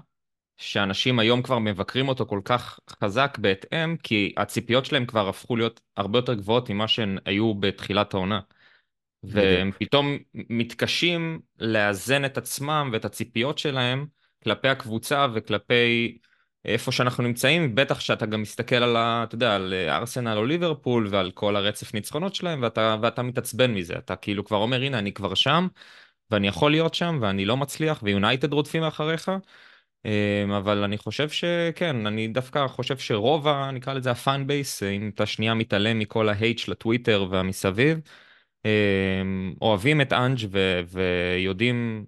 [0.58, 5.80] שאנשים היום כבר מבקרים אותו כל כך חזק בהתאם, כי הציפיות שלהם כבר הפכו להיות
[5.96, 8.40] הרבה יותר גבוהות ממה שהן היו בתחילת העונה.
[9.22, 14.06] והם פתאום מתקשים לאזן את עצמם ואת הציפיות שלהם
[14.44, 16.18] כלפי הקבוצה וכלפי
[16.64, 21.08] איפה שאנחנו נמצאים, בטח שאתה גם מסתכל על, ה, אתה יודע, על ארסנל או ליברפול
[21.10, 25.12] ועל כל הרצף ניצחונות שלהם ואתה, ואתה מתעצבן מזה, אתה כאילו כבר אומר הנה אני
[25.12, 25.68] כבר שם
[26.30, 29.30] ואני יכול להיות שם ואני לא מצליח ויונייטד רודפים אחריך,
[30.58, 35.10] אבל אני חושב שכן, אני דווקא חושב שרוב, ה- נקרא לזה ה fan base, אם
[35.14, 38.00] אתה שנייה מתעלם מכל ה hate של הטוויטר והמסביב,
[38.64, 42.04] אמ, אוהבים את אנג' ו- ויודעים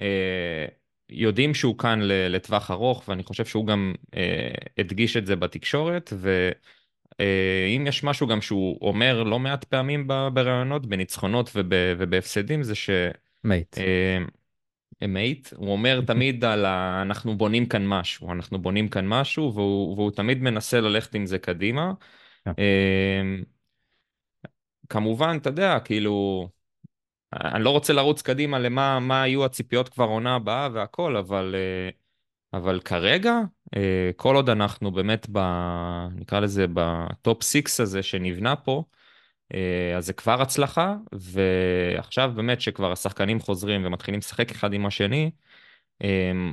[0.00, 0.66] אה,
[1.10, 6.12] יודעים שהוא כאן לטווח ארוך, ואני חושב שהוא גם אה, הדגיש את זה בתקשורת,
[7.18, 12.74] ואם יש משהו גם שהוא אומר לא מעט פעמים בראיונות, בניצחונות וב- ובהפסדים, זה
[13.44, 13.76] mate.
[15.08, 17.02] Mate, הוא אומר תמיד על ה...
[17.02, 21.38] אנחנו בונים כאן משהו, אנחנו בונים כאן משהו, והוא, והוא תמיד מנסה ללכת עם זה
[21.38, 21.92] קדימה.
[22.44, 22.50] כן.
[22.58, 23.42] אמ,
[24.88, 26.48] כמובן, אתה יודע, כאילו,
[27.32, 31.90] אני לא רוצה לרוץ קדימה למה מה יהיו הציפיות כבר עונה הבאה והכל, אבל, אה,
[32.58, 33.34] אבל כרגע,
[33.76, 35.38] אה, כל עוד אנחנו באמת, ב,
[36.14, 38.84] נקרא לזה, ב top six הזה שנבנה פה,
[39.96, 45.30] אז זה כבר הצלחה, ועכשיו באמת שכבר השחקנים חוזרים ומתחילים לשחק אחד עם השני,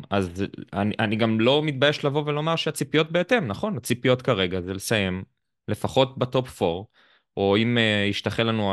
[0.09, 3.77] אז אני, אני גם לא מתבייש לבוא ולומר שהציפיות בהתאם, נכון?
[3.77, 5.23] הציפיות כרגע זה לסיים
[5.67, 6.83] לפחות ב top 4.
[7.39, 8.71] או אם uh, ישתחל לנו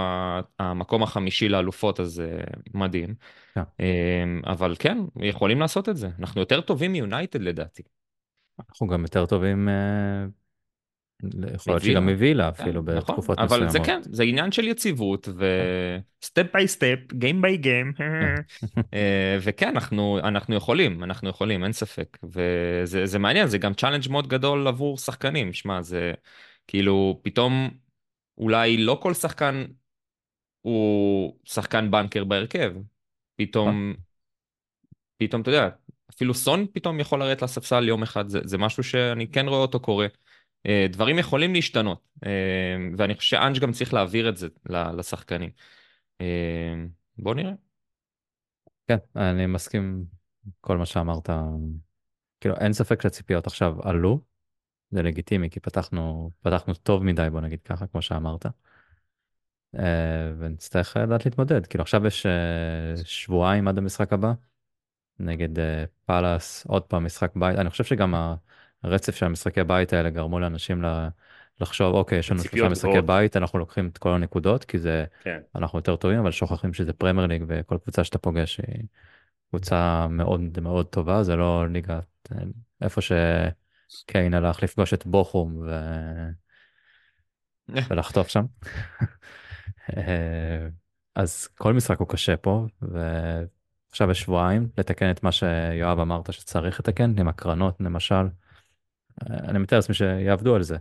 [0.59, 3.15] המקום החמישי לאלופות, אז uh, מדהים.
[3.59, 3.61] Yeah.
[3.63, 6.09] Um, אבל כן, יכולים לעשות את זה.
[6.19, 7.83] אנחנו יותר טובים מיונייטד לדעתי.
[8.71, 10.31] אנחנו גם יותר טובים, uh,
[11.55, 13.63] יכול להיות שגם מווילה כן, אפילו כן, בתקופות נכון, מסוימות.
[13.63, 17.93] אבל זה כן, זה עניין של יציבות, ו step by step, game by game,
[19.41, 22.19] וכן, אנחנו, אנחנו יכולים, אנחנו יכולים, אין ספק.
[22.25, 25.53] וזה מעניין, זה גם challenge מאוד גדול עבור שחקנים.
[25.53, 26.13] שמע, זה
[26.67, 27.71] כאילו, פתאום...
[28.39, 29.65] אולי לא כל שחקן
[30.61, 32.73] הוא שחקן בנקר בהרכב.
[33.37, 33.95] פתאום,
[35.17, 35.69] פתאום, אתה יודע,
[36.11, 39.81] אפילו סון פתאום יכול לרדת לספסל יום אחד, זה, זה משהו שאני כן רואה אותו
[39.81, 40.07] קורה.
[40.67, 45.51] אה, דברים יכולים להשתנות, אה, ואני חושב שאנג' גם צריך להעביר את זה לשחקנים.
[46.21, 46.75] אה,
[47.19, 47.53] בוא נראה.
[48.89, 50.05] כן, אני מסכים
[50.61, 51.31] כל מה שאמרת.
[52.41, 54.21] כאילו, אין ספק שהציפיות עכשיו עלו,
[54.91, 58.47] זה לגיטימי, כי פתחנו, פתחנו טוב מדי, בוא נגיד ככה, כמו שאמרת.
[60.39, 61.67] ונצטרך לדעת להתמודד.
[61.67, 62.27] כאילו עכשיו יש
[63.05, 64.33] שבועיים עד המשחק הבא,
[65.19, 65.49] נגד
[66.05, 67.59] פאלאס, עוד פעם משחק בית.
[67.59, 68.15] אני חושב שגם
[68.83, 70.85] הרצף של המשחקי בית האלה גרמו לאנשים
[71.61, 75.41] לחשוב, אוקיי, יש לנו שלושה משחקי בית, אנחנו לוקחים את כל הנקודות, כי זה, כן.
[75.55, 78.85] אנחנו יותר טובים, אבל שוכחים שזה פרמייר ליג, וכל קבוצה שאתה פוגש היא
[79.49, 82.01] קבוצה מאוד מאוד טובה, זה לא ליגה,
[82.83, 83.13] איפה ש...
[84.07, 85.71] קיין הלך לפגוש את בוכום ו...
[87.91, 88.45] ולחטוף שם.
[89.97, 90.69] אה,
[91.15, 96.81] אז כל משחק הוא קשה פה, ועכשיו יש שבועיים לתקן את מה שיואב אמרת שצריך
[96.81, 98.27] לתקן, עם הקרנות למשל.
[99.23, 100.77] אה, אני מתאר לעצמי שיעבדו על זה.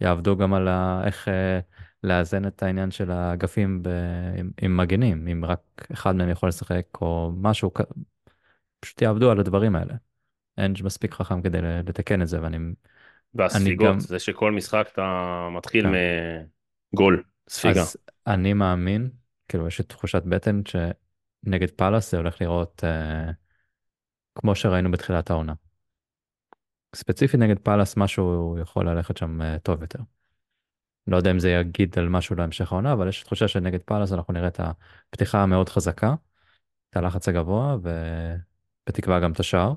[0.00, 0.68] יעבדו גם על
[1.04, 1.60] איך אה,
[2.02, 3.88] לאזן את העניין של האגפים ב...
[4.38, 5.60] עם, עם מגנים, אם רק
[5.92, 7.70] אחד מהם יכול לשחק או משהו,
[8.80, 9.94] פשוט יעבדו על הדברים האלה.
[10.58, 12.58] אנג' מספיק חכם כדי לתקן את זה ואני...
[13.34, 14.00] והספיגות, גם...
[14.00, 15.92] זה שכל משחק אתה מתחיל כן.
[16.92, 17.80] מגול, ספיגה.
[17.80, 19.10] אז אני מאמין,
[19.48, 23.30] כאילו יש לי תחושת בטן שנגד פאלאס זה הולך לראות אה,
[24.34, 25.52] כמו שראינו בתחילת העונה.
[26.94, 29.98] ספציפית נגד פאלאס משהו יכול ללכת שם אה, טוב יותר.
[31.06, 34.34] לא יודע אם זה יגיד על משהו להמשך העונה, אבל יש תחושה שנגד פאלאס אנחנו
[34.34, 36.14] נראה את הפתיחה המאוד חזקה,
[36.90, 37.76] את הלחץ הגבוה
[38.86, 39.74] ובתקווה גם את השער.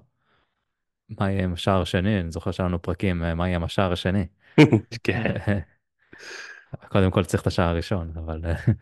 [1.19, 2.19] מה יהיה עם השער השני?
[2.19, 4.27] אני זוכר שהיה לנו פרקים, אה, מה יהיה עם השער השני?
[5.03, 5.33] כן.
[6.91, 8.45] קודם כל צריך את השער הראשון, אבל...
[8.45, 8.55] אה,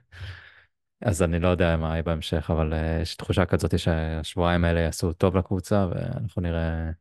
[1.02, 5.38] אז אני לא יודע מה יהיה בהמשך, אבל יש תחושה כזאת שהשבועיים האלה יעשו טוב
[5.38, 6.92] לקבוצה, ואנחנו נראה,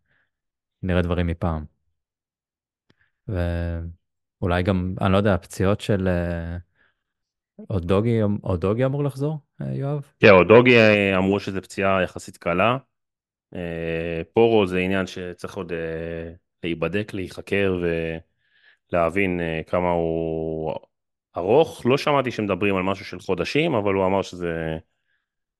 [0.85, 1.65] נראה דברים מפעם.
[3.29, 6.09] ואולי גם, אני לא יודע, הפציעות של
[7.71, 10.13] אודוגי, אודוגי אמור לחזור, יואב?
[10.21, 10.77] כן, אודוגי
[11.17, 12.77] אמרו שזו פציעה יחסית קלה.
[13.55, 16.33] אה, פורו זה עניין שצריך עוד אה,
[16.65, 17.79] להיבדק, להיחקר
[18.93, 20.75] ולהבין אה, כמה הוא
[21.37, 21.87] ארוך.
[21.87, 24.79] לא שמעתי שמדברים על משהו של חודשים, אבל הוא אמר שזה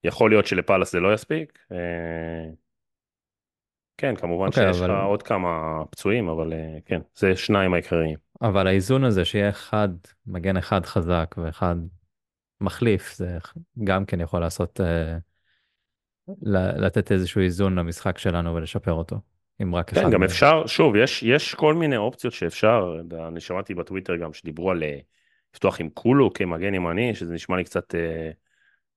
[0.05, 1.59] יכול להיות שלפאלאס זה לא יספיק.
[3.97, 4.95] כן, כמובן okay, אוקיי, שיש אבל...
[4.95, 6.53] לך עוד כמה פצועים, אבל
[6.87, 8.17] כן, זה שניים העיקריים.
[8.43, 9.89] אבל האיזון הזה שיהיה אחד,
[10.27, 11.77] מגן אחד חזק ואחד
[12.61, 13.39] מחליף, זה
[13.85, 14.81] גם כן יכול לעשות...
[16.77, 19.17] לתת איזשהו איזון למשחק שלנו ולשפר אותו.
[19.63, 20.07] אם רק כן, אחד.
[20.07, 20.29] כן, גם מהם.
[20.29, 24.99] אפשר, שוב, יש, יש כל מיני אופציות שאפשר, אני שמעתי בטוויטר גם שדיברו על אה,
[25.55, 28.31] לפתוח עם קולו כמגן ימני, שזה נשמע לי קצת אה,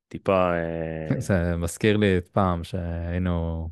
[0.07, 0.51] טיפה...
[0.53, 1.19] אה...
[1.27, 3.69] זה מזכיר לי את פעם שהיינו...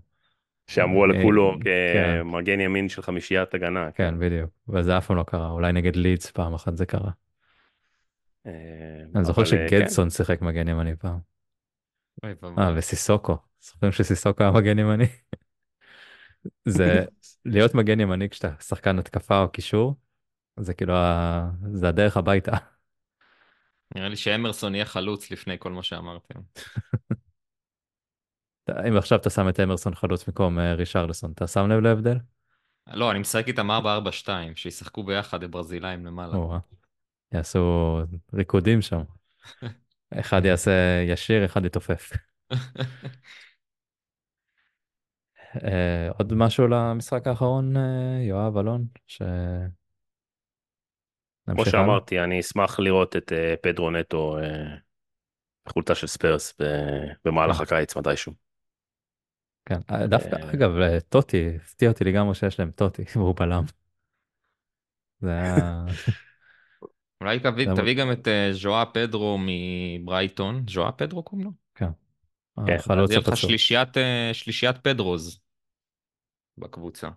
[0.68, 2.20] שאמרו על אה, קולו כן.
[2.22, 3.92] כמגן ימין של חמישיית הגנה.
[3.92, 7.12] כן, בדיוק, וזה אף פעם לא קרה, אולי נגד לידס פעם אחת זה קרה.
[8.46, 8.52] אה,
[9.16, 10.10] אני זוכר שגדסון כן.
[10.10, 11.20] שיחק מגן ימני פעם.
[12.26, 13.38] אה, וסיסוקו.
[13.62, 15.06] זוכרים שסיסוקו היה מגן ימני?
[16.66, 17.06] זה
[17.46, 19.96] להיות מגן ימני כשאתה שחקן התקפה או קישור,
[20.60, 20.94] זה כאילו,
[21.74, 22.52] זה הדרך הביתה.
[23.96, 26.40] נראה לי שאמרסון יהיה חלוץ לפני כל מה שאמרתם.
[28.88, 32.18] אם עכשיו אתה שם את אמרסון חלוץ במקום אה, רישרלסון, אתה שם לב להבדל?
[32.88, 33.76] לא, אני משחק איתם 4-4-2,
[34.56, 36.38] שישחקו ביחד הברזילאים למעלה.
[37.32, 37.98] יעשו
[38.34, 39.02] ריקודים שם.
[40.20, 42.12] אחד יעשה ישיר, אחד יתופף.
[45.64, 48.86] אה, עוד משהו למשחק האחרון, אה, יואב, אלון?
[49.08, 49.74] שנמשיך
[51.48, 51.66] כמו?
[51.66, 54.76] שאמרתי, אני אשמח לראות את אה, פדרו נטו אה,
[55.66, 56.66] בחולצה של ספיירס ב-
[57.26, 57.62] במהלך.
[57.62, 58.45] הקיץ מתישהו.
[59.66, 60.72] כן, אה, דווקא, אה, אגב,
[61.10, 63.64] טוטי, הפתיע אותי לגמרי שיש להם טוטי, והוא בלם.
[65.22, 65.86] זה היה...
[67.22, 71.52] אולי תביא, גם את אה, ז'ואה פדרו מברייטון, ז'ואה פדרו קוראים לו?
[71.76, 71.86] כן.
[72.68, 73.38] כן, אז יהיה לך.
[74.34, 75.40] שלישיית, פדרוז
[76.58, 77.10] בקבוצה.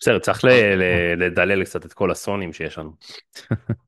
[0.00, 2.92] בסדר, צריך ל- ל- לדלל קצת את כל הסונים שיש לנו.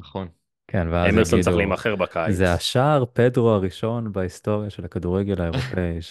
[0.00, 0.28] נכון.
[0.66, 2.34] כן, ואז אמרסון צריך יגידו, להימכר בקיץ.
[2.34, 6.02] זה השער פדרו הראשון בהיסטוריה של הכדורגל האירופאי,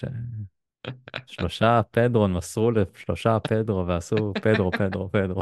[1.26, 5.42] ששלושה פדרון מסרו לשלושה פדרו ועשו פדרו, פדרו, פדרו.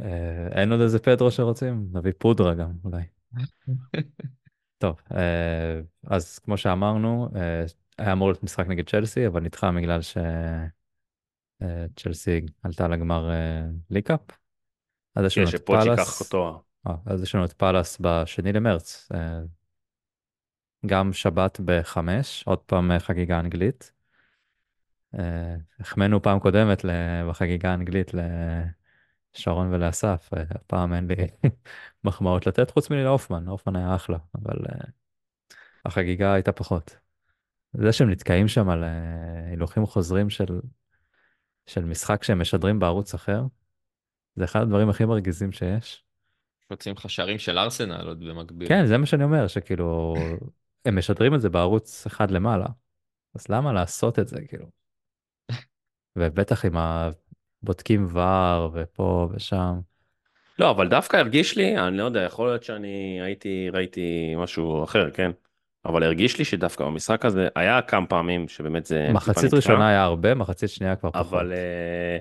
[0.00, 1.88] אה, אין עוד איזה פדרו שרוצים?
[1.92, 3.02] נביא פודרה גם, אולי.
[4.78, 7.64] טוב, אה, אז כמו שאמרנו, אה,
[7.98, 10.00] היה אמור להיות משחק נגד צ'לסי, אבל נדחה בגלל
[11.60, 13.30] שצ'לסי עלתה לגמר
[13.90, 14.20] ליקאפ.
[15.14, 16.32] אז יש כן, לנו את פאלאס,
[17.06, 19.08] אז יש לנו את פאלאס בשני למרץ,
[20.86, 23.92] גם שבת בחמש, עוד פעם אה, חגיגה אנגלית.
[25.18, 26.84] אה, החמאנו פעם קודמת
[27.28, 28.10] בחגיגה האנגלית
[29.34, 31.14] לשרון ולאסף, אה, הפעם אין לי
[32.04, 34.56] מחמאות לתת חוץ מלהופמן, הופמן היה אחלה, אבל
[35.84, 36.96] החגיגה הייתה פחות.
[37.72, 38.84] זה שהם נתקעים שם על
[39.48, 40.60] הילוכים חוזרים של,
[41.66, 43.42] של משחק שהם משדרים בערוץ אחר,
[44.36, 46.04] זה אחד הדברים הכי מרגיזים שיש.
[46.70, 48.68] יוצאים לך שערים של ארסנל עוד במקביל.
[48.68, 50.14] כן, זה מה שאני אומר, שכאילו,
[50.84, 52.66] הם משדרים את זה בערוץ אחד למעלה,
[53.34, 54.66] אז למה לעשות את זה, כאילו?
[56.16, 59.80] ובטח עם הבודקים ור ופה ושם.
[60.58, 65.10] לא, אבל דווקא הרגיש לי, אני לא יודע, יכול להיות שאני הייתי, ראיתי משהו אחר,
[65.10, 65.30] כן?
[65.84, 70.34] אבל הרגיש לי שדווקא במשחק הזה היה כמה פעמים שבאמת זה מחצית ראשונה היה הרבה,
[70.34, 71.26] מחצית שנייה כבר פחות.
[71.26, 72.18] אבל אה,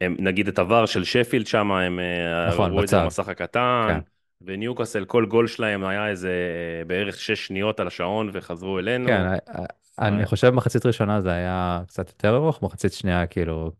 [0.00, 3.04] הם, נגיד את הוואר של שפילד שם, הם אה, נכון, ראו את זה בצד.
[3.04, 4.00] במסך הקטן, כן.
[4.42, 9.06] וניוקאסל, כל גול שלהם היה איזה אה, בערך 6 שניות על השעון וחזרו אלינו.
[9.06, 10.26] כן, אה, אה, אני.
[10.26, 13.72] חושב מחצית ראשונה זה היה קצת יותר ארוך, מחצית שנייה כאילו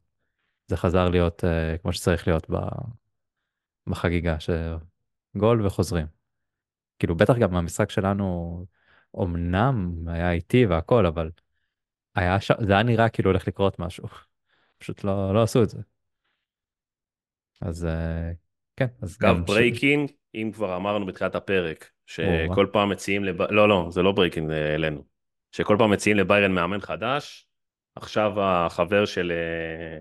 [0.67, 2.59] זה חזר להיות אה, כמו שצריך להיות ב-
[3.87, 6.07] בחגיגה, שגול וחוזרים.
[6.99, 8.67] כאילו בטח גם המשחק שלנו
[9.23, 11.31] אמנם היה איטי והכל, אבל
[12.15, 12.53] היה ש...
[12.67, 14.05] זה היה נראה כאילו הולך לקרות משהו.
[14.79, 15.79] פשוט לא, לא עשו את זה.
[17.61, 17.87] אז
[18.77, 23.43] כן, אז אגב, גם ש- breaking, אם כבר אמרנו בתחילת הפרק, שכל פעם מציעים, לב...
[23.43, 25.05] לא, לא, זה לא breaking, אלינו.
[25.53, 27.47] שכל פעם מציעים לביירן מאמן חדש,
[27.97, 29.99] עכשיו החבר של אה,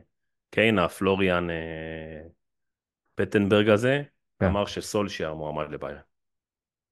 [0.49, 1.55] קיין, הפלוריאן אה,
[3.15, 4.03] פטנברג הזה,
[4.39, 4.45] כן.
[4.45, 6.01] אמר שסולשייר מועמד לביירן.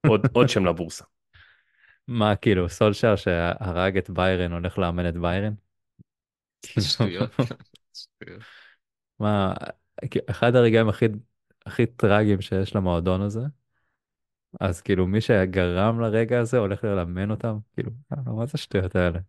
[0.07, 1.03] עוד, עוד שם לבורסה.
[2.07, 5.53] מה כאילו סולשר שהרג את ביירן הולך לאמן את ביירן?
[6.65, 7.31] שטויות.
[9.19, 9.53] מה,
[10.29, 11.05] אחד הרגעים הכי,
[11.65, 13.41] הכי טרגיים שיש למועדון הזה,
[14.59, 17.91] אז כאילו מי שגרם לרגע הזה הולך ללמן אותם, כאילו,
[18.25, 19.19] מה זה השטויות האלה?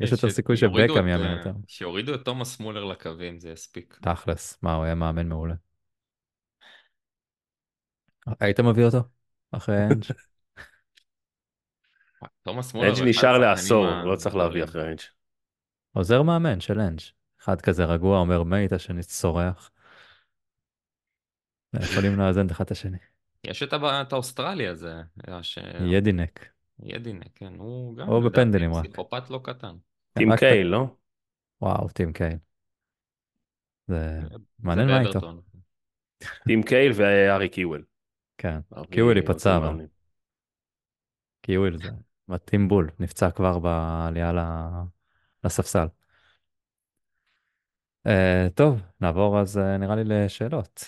[0.00, 1.60] יש יותר סיכוי שבקאם יאמן אה, אותם.
[1.66, 3.98] שיורידו את תומאס מולר לקווים, זה יספיק.
[4.02, 5.54] תכלס, מה, הוא היה מאמן מעולה.
[8.40, 8.98] היית מביא אותו?
[9.50, 10.04] אחרי אנג'?
[12.42, 14.64] תומאס מולר אנג' נשאר לעשור, לא צריך להביא.
[14.64, 15.00] אחרי אנג'.
[15.92, 17.00] עוזר מאמן של אנג'.
[17.42, 19.70] אחד כזה רגוע אומר mate, השני צורח.
[21.74, 22.98] יכולים לאזן אחד את השני.
[23.44, 25.02] יש את את האוסטרלי הזה,
[25.42, 25.58] ש...
[25.80, 26.48] ידינק.
[26.82, 28.84] ידינאק, כן, הוא גם, או בפנדלים רק.
[28.84, 29.76] פסיכופת לא קטן.
[30.14, 30.86] טים קייל, לא?
[31.62, 32.38] וואו, טים קייל.
[33.88, 35.20] זה זה מעניין מה איתו.
[36.46, 37.84] טים קייל הארי קיוול.
[38.38, 38.58] כן,
[38.90, 39.76] קיוול ייפצע אבל.
[41.42, 41.90] קיוול זה
[42.28, 44.82] מתאים בול, נפצע כבר בעלייה ל-
[45.44, 45.86] לספסל.
[48.06, 50.84] אה, טוב, נעבור אז אה, נראה לי לשאלות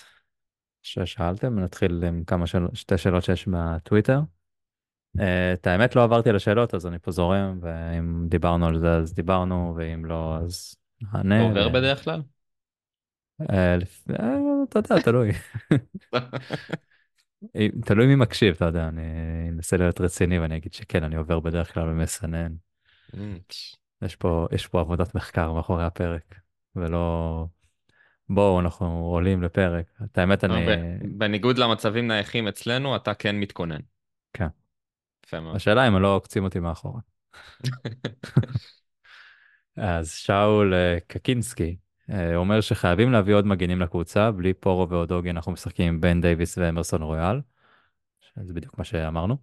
[0.83, 4.19] ששאלתם, נתחיל עם כמה שאלות, שתי שאלות שיש מהטוויטר.
[5.19, 8.95] אה, את האמת לא עברתי על השאלות אז אני פה זורם, ואם דיברנו על זה
[8.95, 10.75] אז דיברנו, ואם לא אז
[11.13, 11.35] נענה.
[11.35, 12.21] אתה עובר ו- בדרך כלל?
[13.49, 13.77] אה,
[14.19, 14.37] אה,
[14.69, 15.31] אתה יודע, תלוי.
[17.85, 19.01] תלוי מי מקשיב, אתה יודע, אני
[19.49, 22.53] אנסה להיות רציני ואני אגיד שכן, אני עובר בדרך כלל ומסנן.
[23.13, 23.37] אמ,
[24.01, 26.35] יש פה, יש פה עבודת מחקר מאחורי הפרק,
[26.75, 27.45] ולא...
[28.33, 29.85] בואו, אנחנו עולים לפרק.
[30.03, 30.65] את האמת, אני...
[31.17, 33.79] בניגוד למצבים נייחים אצלנו, אתה כן מתכונן.
[34.33, 34.47] כן.
[35.25, 35.55] יפה מאוד.
[35.55, 36.99] השאלה אם לא עוקצים אותי מאחורה.
[39.77, 41.77] אז שאול אה, קקינסקי
[42.09, 46.57] אה, אומר שחייבים להביא עוד מגינים לקבוצה, בלי פורו ואודוגי אנחנו משחקים עם בן דייוויס
[46.57, 47.41] ואמרסון רויאל.
[48.35, 49.37] זה בדיוק מה שאמרנו.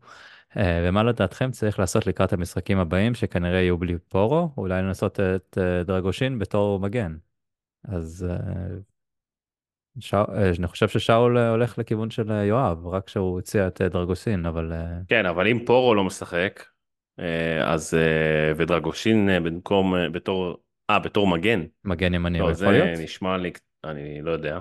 [0.56, 5.58] אה, ומה לדעתכם צריך לעשות לקראת המשחקים הבאים שכנראה יהיו בלי פורו, אולי לנסות את
[5.86, 7.16] דרגושין בתור מגן.
[7.84, 8.66] אז אה,
[10.00, 10.26] שאול,
[10.58, 14.72] אני חושב ששאול הולך לכיוון של יואב, רק שהוא הציע את דרגוסין, אבל...
[15.08, 16.64] כן, אבל אם פורו לא משחק,
[17.64, 17.94] אז
[18.56, 20.56] ודרגושין במקום, בתור,
[20.90, 21.60] אה, בתור מגן.
[21.84, 22.96] מגן ימני, לא, יכול להיות?
[22.96, 23.50] זה נשמע לי,
[23.84, 24.58] אני לא יודע.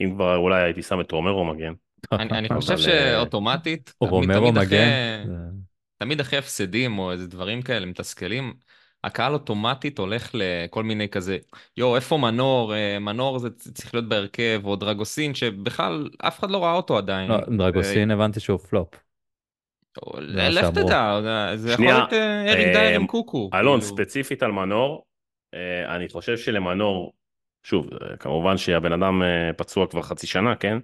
[0.00, 1.72] אם כבר אולי הייתי שם את רומרו מגן.
[2.12, 5.26] אני, אני חושב אבל, שאוטומטית, או תמיד- רומרו תמיד אחרי- מגן.
[5.26, 5.56] זה-
[5.98, 8.54] תמיד אחרי הפסדים או איזה דברים כאלה מתסכלים,
[9.04, 11.38] הקהל אוטומטית הולך לכל מיני כזה,
[11.76, 12.74] יואו, איפה מנור?
[12.74, 17.30] אה, מנור זה צריך להיות בהרכב, או דרגוסין, שבכלל אף אחד לא ראה אותו עדיין.
[17.30, 18.88] לא, דרגוסין הבנתי שהוא פלופ.
[20.28, 20.64] לך.
[20.74, 23.50] תדע, זה- זה יכול להיות אה, אריק אה, דייר עם קוקו.
[23.54, 23.96] אלון, כאילו.
[23.96, 25.04] ספציפית על מנור,
[25.54, 27.12] אה, אני חושב שלמנור,
[27.62, 30.78] שוב, אה, כמובן שהבן אדם אה, פצוע כבר חצי שנה, כן?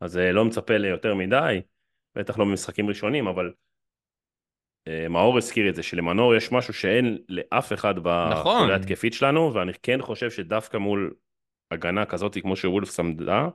[0.00, 1.60] אז אה, לא מצפה ליותר מדי,
[2.14, 3.50] בטח לא במשחקים ראשונים, אבל אה,
[5.10, 8.30] מאור הזכיר את זה, שלמנור יש משהו שאין לאף אחד נכון.
[8.30, 11.14] בחוליה התקפית שלנו, ואני כן חושב שדווקא מול
[11.70, 13.48] הגנה כזאת כמו שוולפס עמדה,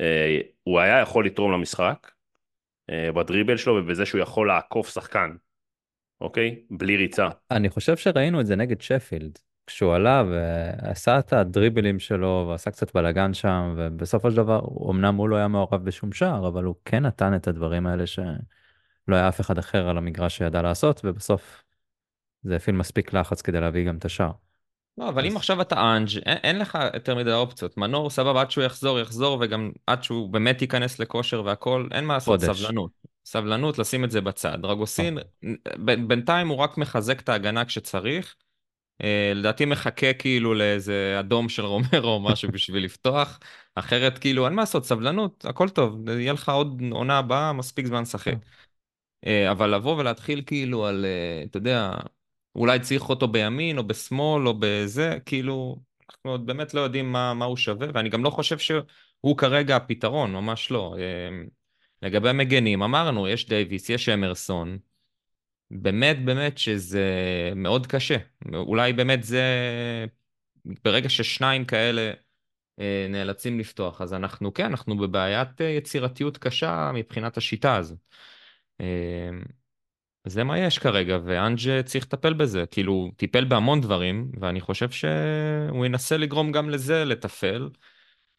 [0.00, 2.10] אה, הוא היה יכול לתרום למשחק,
[2.90, 5.30] אה, בדריבל שלו ובזה שהוא יכול לעקוף שחקן,
[6.20, 6.62] אוקיי?
[6.70, 7.28] בלי ריצה.
[7.50, 12.94] אני חושב שראינו את זה נגד שפילד, כשהוא עלה ועשה את הדריבלים שלו ועשה קצת
[12.94, 17.06] בלאגן שם, ובסופו של דבר, אמנם הוא לא היה מעורב בשום שער, אבל הוא כן
[17.06, 18.04] נתן את הדברים האלה
[19.08, 21.62] שלא היה אף אחד אחר על המגרש שידע לעשות, ובסוף
[22.42, 24.30] זה הפעיל מספיק לחץ כדי להביא גם את השער.
[24.98, 27.76] לא, אבל אז- אם עכשיו אתה אנג', אין, אין לך יותר מדי אופציות.
[27.76, 32.14] מנור, סבבה, עד שהוא יחזור, יחזור, וגם עד שהוא באמת ייכנס לכושר והכל, אין מה
[32.14, 32.62] לעשות, חודש.
[32.62, 32.90] סבלנות.
[33.26, 34.58] סבלנות, לשים את זה בצד.
[34.62, 35.18] דרגוסין,
[35.84, 38.34] ב- בינתיים הוא רק מחזק את ההגנה כשצריך.
[39.02, 43.38] אה, לדעתי מחכה כאילו לאיזה אדום של רומרו או משהו בשביל לפתוח.
[43.74, 48.02] אחרת כאילו, אין מה לעשות, סבלנות, הכל טוב, יהיה לך עוד עונה הבאה, מספיק זמן
[48.02, 48.34] לשחק.
[49.26, 51.92] אה, אבל לבוא ולהתחיל כאילו על, אה, אתה יודע,
[52.54, 55.76] אולי צריך אותו בימין או בשמאל או בזה, כאילו,
[56.10, 59.76] אנחנו עוד באמת לא יודעים מה, מה הוא שווה, ואני גם לא חושב שהוא כרגע
[59.76, 60.96] הפתרון, ממש לא.
[60.98, 61.28] אה,
[62.02, 64.78] לגבי המגנים, אמרנו, יש דייוויס, יש אמרסון,
[65.70, 67.04] באמת באמת שזה
[67.56, 68.16] מאוד קשה.
[68.54, 69.42] אולי באמת זה,
[70.84, 72.12] ברגע ששניים כאלה
[73.08, 77.96] נאלצים לפתוח, אז אנחנו, כן, אנחנו בבעיית יצירתיות קשה מבחינת השיטה הזו.
[78.80, 79.30] אה,
[80.26, 82.64] זה מה יש כרגע, ואנג' צריך לטפל בזה.
[82.70, 87.70] כאילו, הוא טיפל בהמון דברים, ואני חושב שהוא ינסה לגרום גם לזה לתפעל.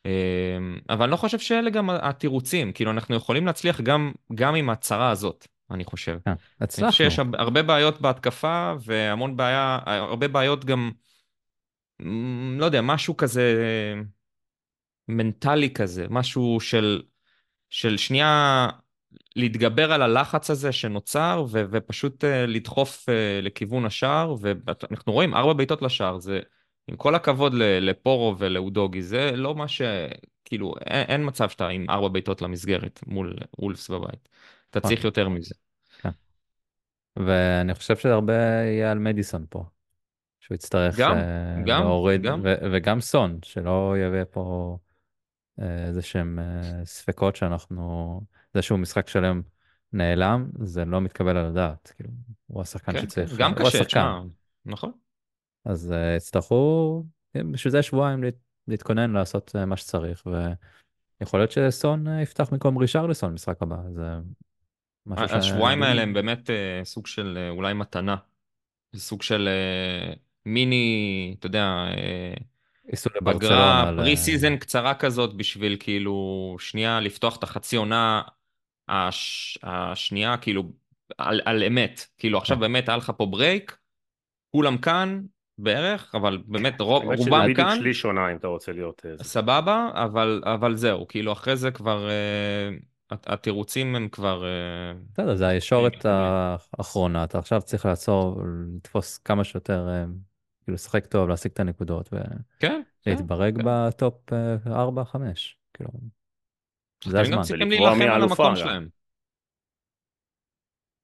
[0.05, 0.57] אה,
[0.89, 2.71] אבל אני לא חושב שאלה גם התירוצים.
[2.71, 6.17] כאילו, אנחנו יכולים להצליח גם, גם עם הצרה הזאת, אני חושב.
[6.25, 6.91] כן, אני הצלחנו.
[6.91, 10.91] חושב שיש הרבה בעיות בהתקפה, והמון בעיה, הרבה בעיות גם,
[12.59, 13.55] לא יודע, משהו כזה
[15.07, 17.01] מנטלי כזה, משהו של,
[17.69, 18.67] של שנייה
[19.35, 25.53] להתגבר על הלחץ הזה שנוצר, ו, ופשוט אה, לדחוף אה, לכיוון השער, ואנחנו רואים ארבע
[25.53, 26.39] בעיטות לשער, זה,
[26.87, 29.81] עם כל הכבוד לפורו ולאודוגי, זה לא מה ש...
[30.45, 34.29] כאילו, אין, אין מצב שאתה עם ארבע בעיטות למסגרת מול וולפס בבית.
[34.69, 35.55] אתה צריך יותר מזה.
[37.15, 39.63] ואני חושב שהרבה יהיה על מדיסון פה.
[40.39, 42.41] שהוא יצטרך גם, אה, גם, להוריד, גם.
[42.43, 44.77] ו- וגם סון, שלא יביא פה
[45.87, 48.21] איזה שהם אה, ספקות שאנחנו,
[48.53, 49.41] זה שהוא משחק שלם
[49.93, 51.93] נעלם, זה לא מתקבל על הדעת.
[51.95, 52.09] כאילו,
[52.47, 53.85] הוא השחקן כן, שצריך, כן, גם הוא קשה.
[53.85, 54.19] תשמע,
[54.65, 54.91] נכון.
[55.65, 57.03] אז אה, יצטרכו,
[57.51, 60.23] בשביל זה שבועיים להת- להתכונן לעשות אה, מה שצריך,
[61.21, 64.03] ויכול להיות שסון אה, יפתח במקום רישרליסון במשחק הבא, זה
[65.05, 65.31] משהו ש...
[65.31, 66.49] השבועיים האלה הם באמת
[66.83, 68.15] סוג של אולי מתנה.
[68.91, 69.49] זה סוג של
[70.45, 71.85] מיני, אתה יודע,
[72.89, 78.21] ייסעו פגרה, pre season קצרה כזאת בשביל כאילו שנייה לפתוח את החצי עונה
[78.89, 80.63] הש, השנייה כאילו
[81.17, 82.05] על, על אמת.
[82.17, 82.61] כאילו עכשיו כן.
[82.61, 83.77] באמת היה לך פה break,
[84.51, 85.21] כולם כאן
[85.57, 87.75] בערך, אבל באמת רוב, האמת שזה רובם בדיוק כאן.
[87.79, 89.01] שליש עונה אם אתה רוצה להיות...
[89.05, 89.23] אה, זה.
[89.23, 92.69] סבבה, אבל, אבל זהו, כאילו אחרי זה כבר, אה,
[93.11, 94.45] הת- התירוצים הם כבר...
[94.45, 96.05] אה, בסדר, זה הישורת.
[96.05, 98.41] האחרונה, אתה עכשיו צריך לעצור,
[98.75, 100.03] לתפוס כמה שיותר, אה,
[100.63, 102.17] כאילו לשחק טוב, להשיג את הנקודות כן,
[102.59, 102.81] כן.
[103.07, 103.63] ולהתברג כן.
[103.65, 104.29] בטופ
[104.67, 104.71] 4-5,
[105.73, 105.89] כאילו,
[107.03, 107.41] זה שחקנים גם הזמן.
[107.43, 108.55] צריכים להילחם על המקום גם.
[108.55, 108.89] שלהם.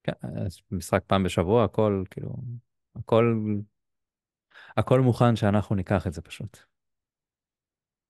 [0.03, 0.13] כן,
[0.71, 2.35] משחק פעם בשבוע, הכל, כאילו,
[2.95, 3.35] הכל,
[4.77, 6.57] הכל מוכן שאנחנו ניקח את זה פשוט.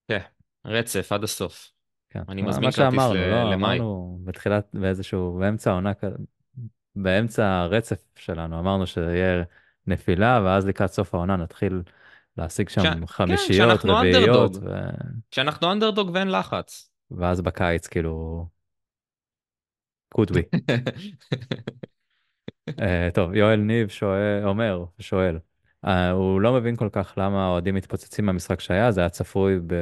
[0.08, 0.22] כן,
[0.66, 1.72] רצף עד הסוף.
[2.10, 2.24] כן.
[2.30, 3.78] אני מה- מזמין מה כרטיס שאמרנו, ל- לא, למאי.
[3.78, 5.92] אמרנו בתחילת, באיזשהו, באמצע העונה,
[6.96, 9.44] באמצע הרצף שלנו, אמרנו שיהיה
[9.88, 11.82] נפילה, ואז לקראת סוף העונה נתחיל
[12.38, 14.64] להשיג שם כש- כן, חמישיות, כשאנחנו רביעיות, אנדרדוג.
[14.64, 14.70] ו...
[15.32, 16.92] כשאנחנו אנדרדוג ואין לחץ.
[17.12, 18.46] ואז בקיץ, כאילו,
[20.18, 20.42] could we.
[22.82, 25.40] אה, טוב, יואל ניב שואל, אומר, שואל,
[25.86, 29.74] אה, הוא לא מבין כל כך למה האוהדים מתפוצצים מהמשחק שהיה, זה היה צפוי ב...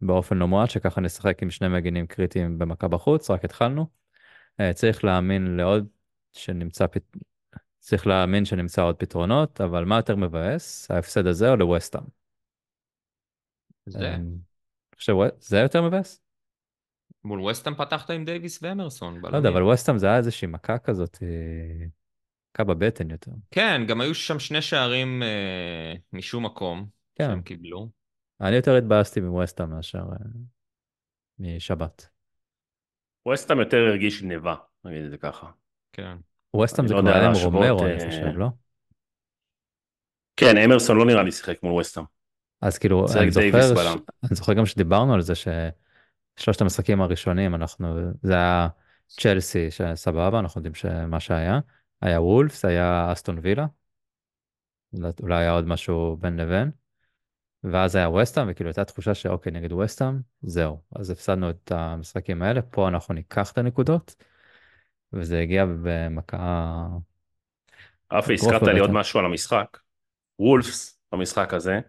[0.00, 3.86] באופן לא מועט, שככה נשחק עם שני מגינים קריטיים במכה בחוץ, רק התחלנו.
[4.60, 5.86] אה, צריך להאמין לעוד
[6.32, 7.16] שנמצא, פת...
[7.78, 12.04] צריך להאמין שנמצא עוד פתרונות, אבל מה יותר מבאס, ההפסד הזה או לווסטהאם?
[13.86, 14.14] זה.
[14.14, 14.47] אני
[14.98, 16.22] חושב, זה יותר מבאס?
[17.24, 19.20] מול ווסטהאם פתחת עם דייוויס ואמרסון.
[19.22, 21.86] לא יודע, אבל ווסטהאם זה היה איזושהי מכה כזאת, אה,
[22.54, 23.32] מכה בבטן יותר.
[23.50, 27.26] כן, גם היו שם שני שערים אה, משום מקום כן.
[27.26, 27.88] שהם קיבלו.
[28.40, 30.26] אני יותר התבאסתי מווסטהאם מאשר אה,
[31.38, 32.08] משבת.
[33.26, 35.50] ווסטהאם יותר הרגיש גניבה, נגיד את זה ככה.
[35.92, 36.16] כן.
[36.54, 38.48] ווסטהאם אני זה כבר יודע היה עם רומרו, אה, אני חושב, לא?
[40.36, 42.17] כן, אמרסון לא נראה לי שיחק מול ווסטהאם.
[42.60, 43.74] אז כאילו, אני זוכר.
[43.74, 43.78] ש...
[44.24, 48.68] אני זוכר גם שדיברנו על זה ששלושת המשחקים הראשונים, אנחנו, זה היה
[49.08, 51.60] צ'לסי, שסבבה, אנחנו יודעים שמה שהיה,
[52.02, 53.66] היה וולפס, היה אסטון וילה,
[55.22, 56.70] אולי היה עוד משהו בין לבין,
[57.64, 62.62] ואז היה ווסטהאם, וכאילו הייתה תחושה שאוקיי, נגד ווסטהאם, זהו, אז הפסדנו את המשחקים האלה,
[62.62, 64.14] פה אנחנו ניקח את הנקודות,
[65.12, 66.86] וזה הגיע במכה...
[68.08, 68.80] אגרוף הזכרת לי.
[68.80, 69.78] עוד משהו על המשחק.
[70.38, 71.80] וולפס במשחק הזה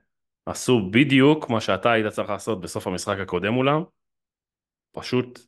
[0.46, 3.84] עשו בדיוק מה שאתה היית צריך לעשות בסוף המשחק הקודם מולם.
[4.92, 5.40] פשוט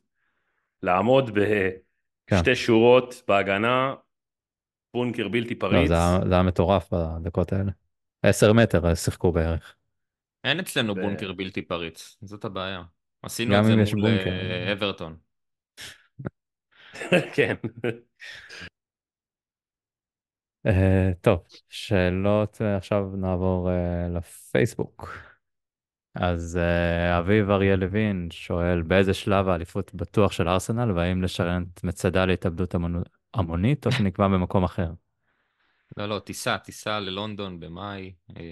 [0.82, 1.30] לעמוד
[2.26, 2.36] כן.
[2.36, 3.94] בשתי שורות בהגנה,
[4.94, 5.88] בונקר בלתי לא, פריץ.
[5.88, 7.72] זה היה, זה היה מטורף בדקות האלה.
[8.22, 9.76] 10 מטר שיחקו בערך.
[10.44, 12.82] אין אצלנו ו- בונקר בלתי פריץ, זאת הבעיה.
[13.22, 14.06] עשינו את זה מול.
[14.06, 15.16] אה, אברטון.
[17.34, 17.54] כן.
[20.66, 25.08] אה, טוב, שאלות, אה, עכשיו נעבור אה, לפייסבוק.
[26.14, 31.84] אז אה, אביב אריה לוין שואל באיזה שלב האליפות בטוח של ארסנל והאם לשרן את
[31.84, 32.74] מצדה להתאבדות
[33.34, 34.90] המונית או שנקבע במקום אחר.
[35.96, 38.42] לא, לא, טיסה, טיסה ללונדון במאי, אה,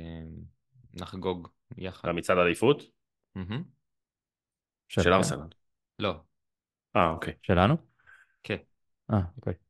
[0.95, 2.09] נחגוג יחד.
[2.09, 2.83] המצעד האליפות.
[4.89, 5.47] של ארסנל.
[5.99, 6.15] לא,
[6.97, 7.35] אה, אוקיי.
[7.43, 7.77] שלנו?
[8.43, 8.57] כן.
[9.13, 9.70] אה, אוקיי.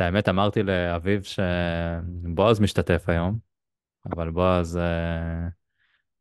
[0.00, 3.38] האמת אמרתי לאביב שבועז משתתף היום,
[4.06, 5.48] אבל בועז, אה,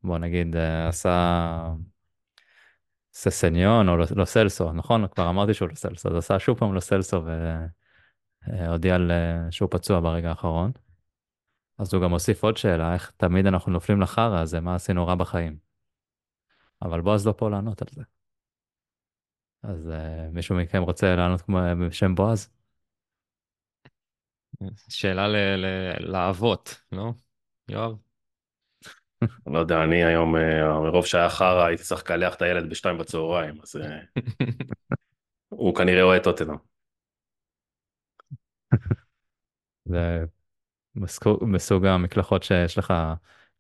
[0.04, 1.74] בוא נגיד, אה, עשה
[3.14, 5.08] ססניון או לא לא סלסו, נכון?
[5.08, 7.22] כבר אמרתי שהוא לא סלסו, אז עשה שוב פעם לא סלסו
[8.48, 10.72] והודיע אה, שהוא פצוע ברגע האחרון.
[11.78, 15.16] אז הוא גם הוסיף עוד שאלה, איך תמיד אנחנו נופלים לחרא הזה, מה עשינו רע
[15.16, 15.58] בחיים.
[16.82, 18.04] אבל בועז לא פה לענות על זה.
[19.64, 19.92] אז
[20.32, 21.44] מישהו מכם רוצה לענות
[21.88, 22.59] בשם בועז?
[24.90, 25.28] שאלה
[26.00, 27.12] לאבות, לא?
[27.70, 27.98] יואב?
[29.48, 33.62] לא יודע, אני היום, אה, מרוב שהיה חרא, הייתי צריך לקלח את הילד בשתיים בצהריים,
[33.62, 34.00] אז אה,
[35.50, 36.58] הוא כנראה רואה טוטנאם.
[39.86, 40.26] זה
[41.42, 42.94] מסוג המקלחות שיש לך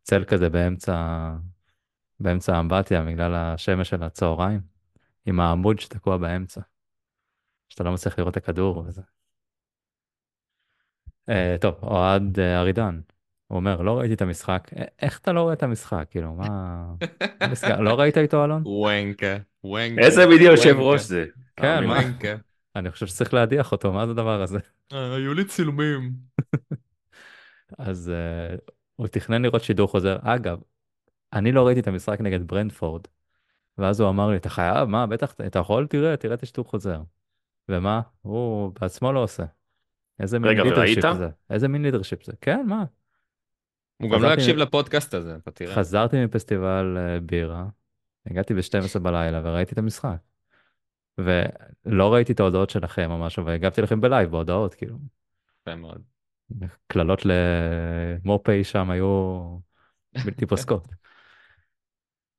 [0.04, 0.96] צל כזה באמצע,
[2.20, 4.62] באמצע האמבטיה בגלל השמש של הצהריים,
[5.26, 6.62] עם העמוד שתקוע באמצע,
[7.70, 9.02] שאתה לא מצליח לראות את הכדור וזה.
[11.30, 13.00] אה, טוב, אוהד אה, ארידן,
[13.48, 16.06] הוא אומר, לא ראיתי את המשחק, "א- איך אתה לא רואה את המשחק?
[16.10, 16.86] כאילו, מה...
[17.80, 18.62] לא ראית איתו אלון?
[18.66, 20.02] וונקה, וונקה.
[20.02, 20.76] איזה בדיוק יושב.
[20.80, 21.26] ראש זה?
[21.56, 22.00] כן, מה?
[22.76, 24.60] אני חושב שצריך להדיח אותו, מה זה הדבר הזה?
[24.94, 26.12] אה, היו לי צילומים.
[27.78, 30.18] אז uh, הוא תכנן לראות שידור חוזר.
[30.22, 30.60] אגב,
[31.34, 33.02] אני לא ראיתי את המשחק נגד ברנדפורד,
[33.78, 34.90] ואז הוא אמר לי, אתה חייב?
[34.90, 35.88] מה, בטח, אתה יכול?
[35.88, 37.02] תראה, תראה את השידור חוזר.
[37.70, 38.02] ומה?
[38.22, 39.44] הוא בעצמו לא עושה.
[40.20, 41.06] איזה מין leadership?
[41.18, 41.30] זה?
[41.50, 42.32] איזה מין leadership זה?
[42.42, 42.86] כן, מה?
[44.02, 45.76] הוא גם לא יקשיב לפודקאסט הזה, אתה תראה.
[45.76, 47.66] חזרתי מפסטיבל אה, בירה,
[48.26, 50.18] הגעתי ב-12 בלילה וראיתי את המשחק.
[51.18, 54.98] ולא ראיתי את ההודעות שלכם או משהו, והגבתי לכם ב live בהודעות, כאילו.
[55.62, 56.02] יפה מאוד.
[56.88, 59.40] קללות למופי שם היו
[60.26, 60.88] בלתי פוסקות.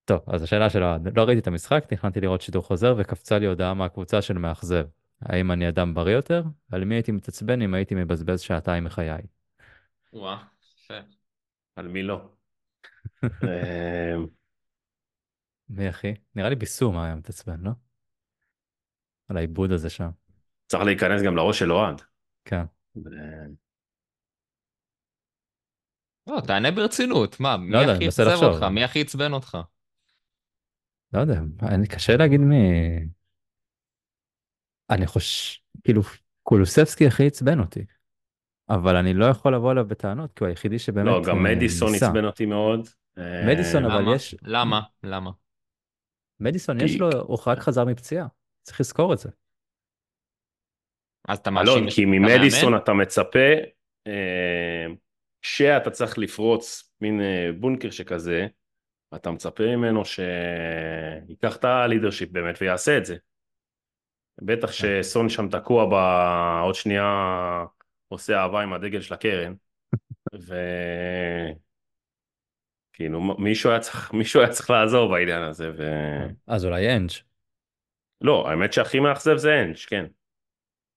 [0.04, 3.74] טוב, אז השאלה שלו, לא ראיתי את המשחק, תכננתי לראות שידור חוזר וקפצה לי הודעה
[3.74, 4.84] מהקבוצה של מאכזב.
[5.22, 6.42] האם אני אדם בריא יותר?
[6.72, 9.22] על מי הייתי מתעצבן אם הייתי מבזבז שעתיים מחיי?
[10.12, 10.44] וואה,
[10.76, 10.94] יפה.
[11.76, 12.28] על מי לא?
[13.24, 14.14] אה,
[15.68, 16.14] מי אחי?
[16.34, 17.70] נראה לי ביסום היה מתעצבן, לא?
[19.28, 20.10] על העיבוד הזה שם.
[20.66, 22.02] צריך להיכנס גם לראש של אוהד.
[22.44, 22.64] כן.
[26.26, 28.44] לא, תענה ברצינות, מה, מי לא יודע, הכי לחשוב.
[28.44, 28.62] אותך?
[28.62, 29.58] מי הכי עצבן אותך?
[31.12, 32.56] לא יודע, אני קשה להגיד מי...
[34.90, 36.02] אני חושב, כאילו,
[36.42, 37.84] קולוסבסקי הכי עצבן אותי.
[38.68, 41.94] אבל אני לא יכול לבוא אליו בטענות, כי הוא היחידי שבאמת לא, גם אה, מדיסון.
[41.94, 42.88] עצבן אותי מאוד.
[43.18, 44.14] אה, מדיסון, אבל למה?
[44.14, 44.80] יש- למה?
[45.02, 45.30] למה?
[46.40, 48.26] מדיסון יש לו, הוא רק חזר מפציעה,
[48.62, 49.28] צריך לזכור את זה.
[51.28, 52.04] אז אתה מאשים אלון, כי?
[52.04, 53.38] ממדיסון אתה מצפה
[54.06, 54.86] אה,
[55.42, 58.46] שאתה צריך לפרוץ מין אה, בונקר שכזה,
[59.14, 63.16] אתה מצפה ממנו שייקח את הלידרשיפ באמת ויעשה את זה.
[64.42, 67.04] בטח שסון שם תקוע בעוד שנייה
[68.08, 69.54] עושה אהבה עם הדגל של הקרן,
[72.94, 75.82] וכאילו מישהו היה צריך, מישהו היה צריך לעזור בעניין הזה, ו...
[76.46, 77.10] אז אולי אנג'.
[78.20, 80.06] לא, האמת שהכי מאכזב זה אנג', כן.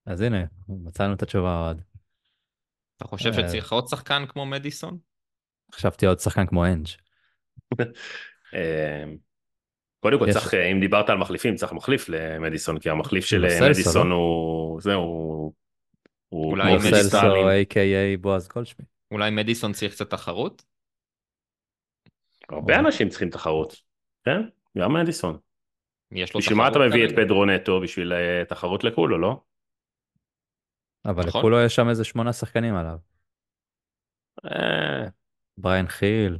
[0.05, 1.81] אז הנה, מצאנו את התשובה אוהד.
[2.97, 3.47] אתה חושב אה.
[3.47, 4.97] שצריך עוד שחקן כמו מדיסון?
[5.73, 6.87] חשבתי עוד שחקן כמו אנג'.
[10.03, 14.11] קודם כל צריך, אם דיברת על מחליפים, צריך מחליף למדיסון, כי המחליף של אה, מדיסון?
[14.11, 15.01] הוא, זהו,
[16.29, 17.19] הוא אולי מדיסון-
[17.63, 18.87] a.k.a בועז גולדשמיט.
[19.11, 20.63] אולי מדיסון צריך קצת תחרות?
[22.49, 23.81] הרבה אנשים צריכים תחרות,
[24.23, 24.41] כן?
[24.77, 25.37] גם מדיסון.
[26.11, 27.11] יש לו בשביל מה אתה תחרות מביא את?
[27.15, 27.79] פדרו נטו?
[27.81, 29.41] בשביל אה, תחרות לכולו, לא?
[31.05, 31.39] אבל נכון.
[31.39, 32.97] לכולו יש שם איזה שמונה שחקנים עליו.
[34.45, 35.03] אה,
[35.57, 36.37] בריין חיל,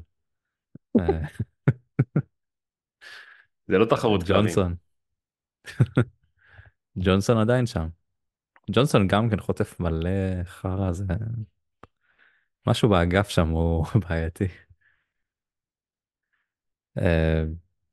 [1.00, 1.06] אה,
[3.74, 4.24] זה לא תחרות.
[4.26, 4.76] ג'ונסון.
[7.04, 7.88] ג'ונסון עדיין שם.
[8.72, 11.04] ג'ונסון גם כן חוטף מלא חרא, זה...
[12.68, 14.48] משהו באגף שם הוא בעייתי.
[16.98, 17.44] אה,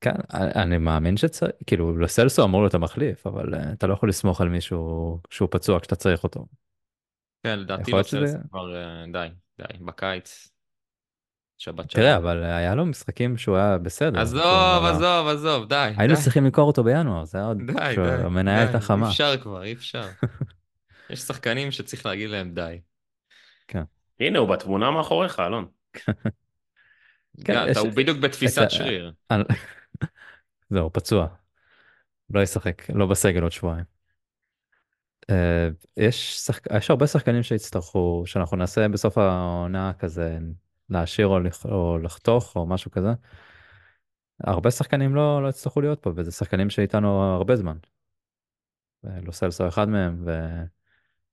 [0.00, 4.40] כן, אני מאמין שצריך, כאילו לסלסו אמור להיות המחליף, אבל אה, אתה לא יכול לסמוך
[4.40, 6.46] על מישהו שהוא פצוע כשאתה צריך אותו.
[7.42, 9.28] כן, לדעתי סלס כבר אה, די,
[9.58, 10.48] די, בקיץ.
[11.60, 12.24] שבת תראה, שלום.
[12.24, 14.20] אבל היה לו משחקים שהוא היה בסדר.
[14.20, 17.78] עזוב, כאילו, עזוב, עזוב, די, היינו צריכים למכור אותו בינואר, זה היה עוד די, די,
[17.92, 19.06] כשהמניה הייתה חמה.
[19.06, 20.02] אי אפשר כבר, אי אפשר.
[21.10, 22.80] יש שחקנים שצריך להגיד להם די.
[24.20, 25.66] הנה, הוא בתמונה מאחוריך, אלון.
[27.44, 29.12] כן, אתה- הוא בדיוק בתפיסת ה- שריר.
[30.70, 31.26] זהו, פצוע.
[32.30, 33.84] לא ישחק, לא בסגל עוד שבועיים.
[35.30, 36.64] אה, יש, שחק...
[36.76, 40.38] יש הרבה שחקנים שיצטרכו, שאנחנו נעשה בסוף העונה כזה,
[40.90, 41.66] להשאיר או, לח...
[41.66, 43.08] או לחתוך או משהו כזה.
[44.44, 47.76] הרבה שחקנים לא, לא יצטרכו להיות פה, וזה שחקנים שאיתנו הרבה זמן.
[49.04, 50.24] לוסלסו אחד מהם,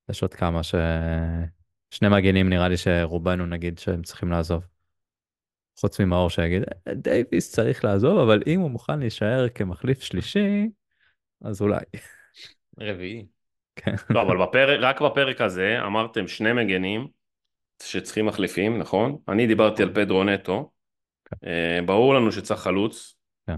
[0.08, 0.76] ויש עוד כמה ש...
[1.92, 4.68] שני מגנים נראה לי שרובנו נגיד שהם צריכים לעזוב.
[5.80, 10.70] חוץ ממאור שיגיד, "אה, דייוויס צריך לעזוב, אבל אם הוא מוכן להישאר כמחליף שלישי,
[11.42, 11.80] אז אולי.
[12.80, 13.26] רביעי.
[13.76, 13.96] כן.
[14.10, 17.08] לא, אבל בפרק, רק בפרק הזה אמרתם שני מגנים
[17.84, 19.18] שצריכים מחליפים, נכון?
[19.28, 20.72] אני דיברתי על פדרו נטו.
[21.46, 23.16] אה, ברור לנו שצריך חלוץ.
[23.48, 23.56] כן.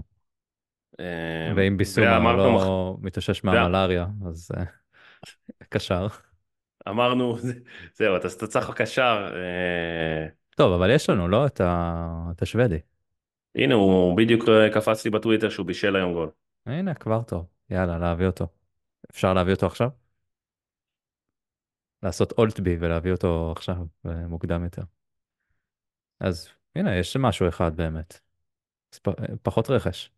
[1.00, 4.64] אה, ואם ביסומה לא מתאושש מהמלאריה, אז אה,
[5.68, 6.06] קשר.
[6.88, 7.36] אמרנו,
[7.94, 9.32] זהו, אתה צריך קשר.
[10.56, 11.46] טוב, אבל יש לנו, לא?
[11.46, 12.78] את השוודי.
[13.54, 16.30] הנה, הוא בדיוק קפץ לי בטוויטר שהוא בישל היום גול.
[16.66, 17.46] הנה, כבר טוב.
[17.70, 18.46] יאללה, להביא אותו.
[19.10, 19.88] אפשר להביא אותו עכשיו?
[22.02, 23.76] לעשות אולט בי ולהביא אותו עכשיו,
[24.06, 24.82] אה, מוקדם יותר.
[26.20, 28.20] אז הנה, יש משהו אחד באמת.
[29.02, 29.08] פ-
[29.42, 30.10] פחות רכש.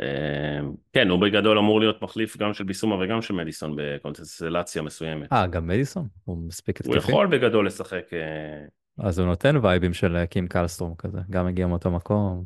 [0.00, 0.60] אה,
[0.92, 5.32] כן, הוא בגדול אמור להיות מחליף גם של ביסומה וגם של מדיסון בקונסטלציה מסוימת.
[5.32, 6.08] אה, גם מדיסון?
[6.24, 7.12] הוא מספיק הוא התקפי?
[7.12, 8.04] יכול בגדול לשחק.
[8.12, 11.18] אה, אז הוא נותן וייבים של אה, קים קלסטרום כזה.
[11.30, 12.44] גם הגיע מאותו מקום,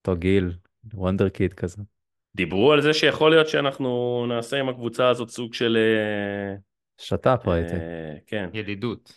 [0.00, 0.52] אותו גיל,
[0.94, 1.82] וונדר קיד כזה.
[2.36, 5.76] דיברו על זה שיכול להיות שאנחנו נעשה עם הקבוצה הזאת סוג של...
[7.00, 7.74] שת"פ ראיתי.
[7.74, 9.12] אה, כן, ידידות.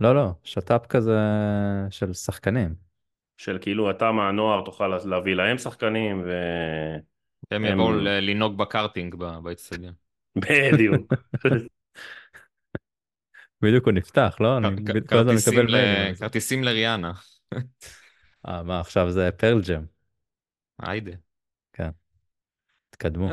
[0.00, 1.18] לא, לא, שת"פ כזה
[1.90, 2.74] של שחקנים.
[3.36, 6.30] של כאילו אתה מהנוער תוכל להביא להם שחקנים ו...
[7.50, 9.94] הם הם- יבואו לנהוג בקארטינג ב- באצטדיון.
[10.36, 11.12] בדיוק.
[13.62, 14.58] בדיוק הוא נפתח, לא?
[14.58, 14.68] אני
[15.08, 16.14] כל הזמן כרטיסים מקבל ל- מיילים.
[16.14, 17.12] כרטיסים לריאנה.
[18.48, 19.84] אה, מה, עכשיו זה פרל ג'ם.
[20.78, 21.12] היידה.
[22.90, 23.28] תקדמו.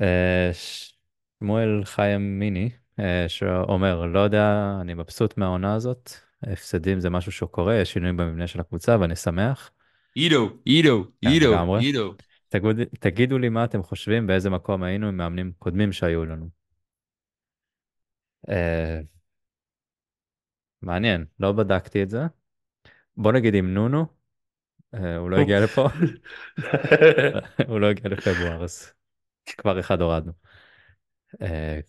[0.00, 0.50] אה,
[1.40, 6.10] שמואל חיים מיני, אה, שאומר, לא יודע, אני מבסוט מהעונה הזאת.
[6.42, 9.70] הפסדים זה משהו שקורה, יש שינויים במבנה של הקבוצה ואני שמח.
[10.14, 11.76] עידו, עידו, כן, עידו.
[11.76, 12.14] עידו.
[12.48, 16.48] תגיד, תגידו לי מה אתם חושבים, באיזה מקום היינו עם מאמנים קודמים שהיו לנו.
[18.48, 19.00] אה,
[20.82, 22.20] מעניין, לא בדקתי את זה.
[23.16, 24.06] בוא נגיד עם נונו,
[24.94, 25.88] אה, הוא לא הגיע לפה,
[27.68, 28.92] הוא לא הגיע לפברואר, אז
[29.46, 30.32] כבר אחד הורדנו.
[31.42, 31.80] אה,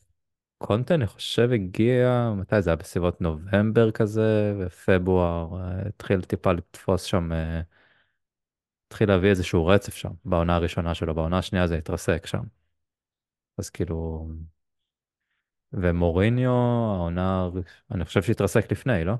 [0.57, 2.75] קונטה אני חושב הגיע, מתי זה היה?
[2.75, 7.61] בסביבות נובמבר כזה, ופברואר, אה, התחיל טיפה לתפוס שם, אה,
[8.87, 12.43] התחיל להביא איזשהו רצף שם, בעונה הראשונה שלו, בעונה השנייה זה התרסק שם.
[13.57, 14.29] אז כאילו,
[15.73, 16.51] ומוריניו,
[16.95, 17.49] העונה,
[17.91, 19.13] אני חושב שהתרסק לפני, לא?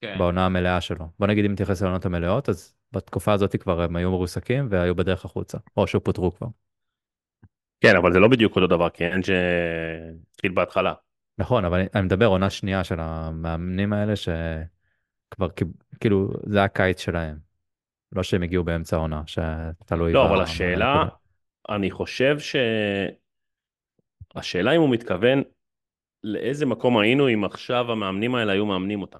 [0.00, 0.16] כן.
[0.18, 1.08] בעונה המלאה שלו.
[1.18, 5.24] בוא נגיד אם נתייחס לעונות המלאות, אז בתקופה הזאת כבר הם היו מרוסקים והיו בדרך
[5.24, 6.48] החוצה, או שפוטרו כבר.
[7.82, 10.94] כן, אבל זה לא בדיוק אותו דבר, כי אנג' אה, התחיל בהתחלה.
[11.38, 15.48] נכון, אבל אני, מדבר עונה שנייה של המאמנים האלה שכבר
[16.00, 17.36] כאילו זה הקיץ שלהם.
[18.12, 21.04] לא שהם הגיעו באמצע העונה, שתלוי לא, אבל השאלה.
[21.68, 22.56] אני חושב ש...
[24.34, 25.42] השאלה אם הוא מתכוון
[26.24, 29.18] לאיזה מקום היינו אם עכשיו המאמנים האלה היו מאמנים אותם.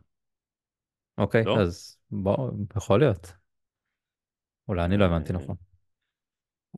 [1.18, 1.60] אוקיי, לא?
[1.60, 3.32] אז בוא, יכול להיות.
[4.68, 5.56] אולי אני לא הבנתי אה, נכון.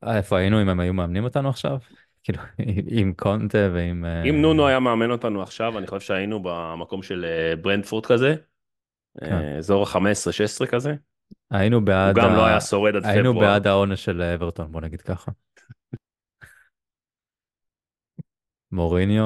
[0.03, 1.77] אה, איפה היינו אם הם היו מאמנים אותנו עכשיו?
[2.23, 2.39] כאילו,
[2.99, 4.05] עם קונטה ועם...
[4.05, 8.35] אה, אם נונו היה מאמן אותנו עכשיו, אני חושב שהיינו במקום של אה, ברנדפורד כזה,
[9.19, 9.57] כן.
[9.57, 10.93] אזור ה-15-16 כזה.
[11.51, 12.15] היינו הוא בעד...
[12.15, 13.47] גם ה- לא היה שורד עד היינו פברואר.
[13.47, 15.31] בעד העונש של אברטון, בוא נגיד ככה.
[18.71, 19.25] מוריניו,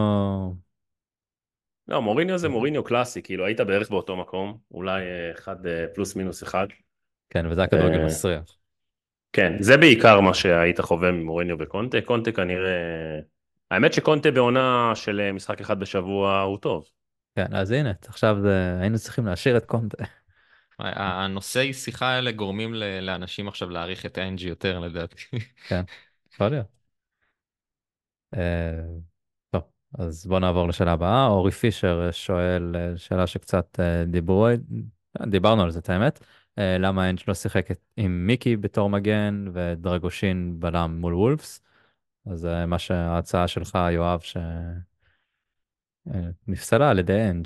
[1.88, 5.56] לא, מוריניו זה מוריניו קלאסי, כאילו היית בערך באותו מקום, אולי אחד
[5.96, 6.68] פלוס מינוס אחד.
[7.30, 8.59] כן, וזה היה כדורגל מסריח.
[9.34, 11.98] כן, זה בעיקר מה שהיית חווה ממוריניו וקונטה.
[12.02, 13.20] קונטה כנראה...
[13.72, 16.86] האמת שקונטה בעונה של אה, משחק אחד בשבוע הוא טוב.
[17.36, 18.78] כן, אז הנה, עכשיו זה...
[18.82, 20.04] היינו צריכים להשאיר את קונטה.
[20.80, 25.16] ה- הנושאי שיחה האלה גורמים לאנשים עכשיו להעריך את האנג'י יותר לדעתי.
[25.68, 25.82] כן,
[26.34, 26.66] יכול להיות.
[28.36, 28.82] אה,
[29.52, 29.62] טוב,
[30.00, 31.28] אז בוא נעבור לשאלה הבאה.
[31.28, 34.48] אורי פישר שואל אה, שאלה שקצת אה, דיברו,
[35.28, 36.20] דיברנו על זה, את האמת.
[36.58, 41.62] אה, למה אנג' לא שיחק עם מיקי בתור מגן ודרגושין בלם מול וולפס?
[42.26, 44.22] אז אה, מה שההצעה שלך, יואב,
[46.48, 47.46] שנפסלה על ידי אנג',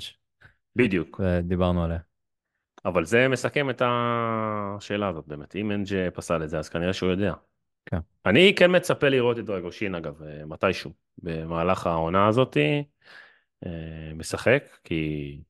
[0.76, 1.20] בדיוק.
[1.20, 1.98] ודיברנו עליה.
[2.84, 5.56] אבל זה מסכם את השאלה הזאת באמת.
[5.56, 7.34] אם אנג' פסל את זה, אז כנראה שהוא יודע.
[7.86, 7.98] כן.
[8.26, 12.84] אני כן מצפה לראות את דרגושין, אגב, אה, מתישהו, במהלך העונה הזאתי,
[13.66, 15.40] אה, משחק, כי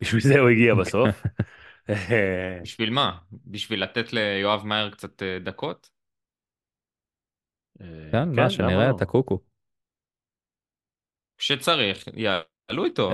[0.00, 1.22] בשביל זה הוא הגיע בסוף.
[2.62, 3.18] בשביל מה?
[3.46, 5.90] בשביל לתת ליואב מאייר קצת אה, דקות?
[7.80, 8.96] אה, כן, מה, למה שנראה לא?
[8.96, 9.40] את הקוקו.
[11.38, 13.12] כשצריך, יעלו איתו.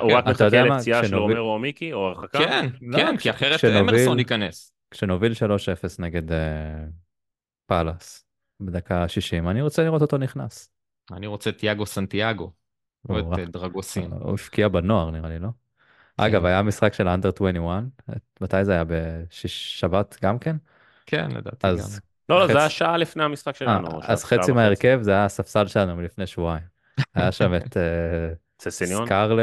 [0.00, 2.38] הוא רק מחכה לפציעה של עומר או מיקי, או הרחקה?
[2.38, 4.72] כן, לא, כן, כי אחרת אמרסון ייכנס.
[4.90, 5.36] כשנוביל 3-0
[5.98, 6.84] נגד אה,
[7.66, 8.26] פאלאס
[8.60, 10.72] בדקה 60, אני רוצה לראות אותו נכנס.
[11.12, 12.52] אני רוצה את יאגו סנטיאגו,
[13.08, 14.12] לא או, את דרגוסין.
[14.12, 15.48] הוא הבקיע בנוער נראה לי, לא?
[16.16, 17.82] אגב, היה משחק של האנדר 21,
[18.40, 18.84] מתי זה היה?
[18.84, 20.56] בשבת גם כן?
[21.06, 21.72] כן, לדעתי גם.
[21.72, 24.00] אז לא, לא, זה היה שעה לפני המשחק אה, שלנו.
[24.02, 24.52] אז חצי.
[24.52, 26.64] מההרכב זה היה הספסל שלנו מלפני שבועיים.
[27.14, 28.32] היה שם את אה,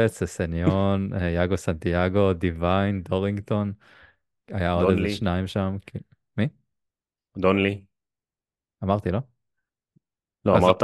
[0.08, 1.12] ססניון?
[1.12, 3.72] אה, יאגו סנטיאגו, דיוויין, דורינגטון.
[4.48, 4.98] היה עוד.
[4.98, 5.76] איזה שניים שם.
[5.86, 5.98] כן.
[6.36, 6.48] מי?
[7.38, 7.80] דונלי?
[8.84, 9.18] אמרתי, לא?
[10.44, 10.82] לא, אמרת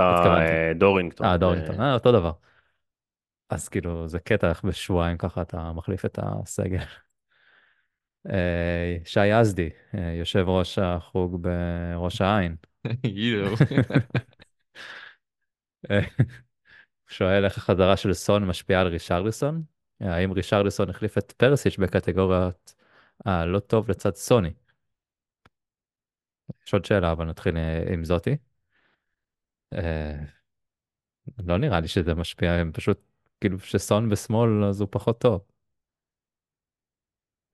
[0.74, 1.26] דורינגטון.
[1.26, 2.32] אה, דורינגטון, אותו דבר.
[3.50, 6.84] אז כאילו, זה קטע איך בשבועיים ככה אתה מחליף את הסגל.
[8.30, 12.56] אה, שי יזדי, אה, יושב ראש החוג בראש העין.
[15.90, 16.00] אה,
[17.08, 19.62] שואל איך החזרה של סון משפיעה על רישרליסון?
[20.00, 22.74] האם רישרליסון החליף את פרסיץ' בקטגוריית
[23.24, 24.52] הלא טוב לצד סוני?
[26.66, 27.54] יש עוד שאלה, אבל נתחיל
[27.92, 28.36] עם זאתי.
[31.38, 33.09] לא נראה לי שזה משפיע, הם פשוט,
[33.40, 35.40] כאילו, כשסון בשמאל אז הוא פחות טוב.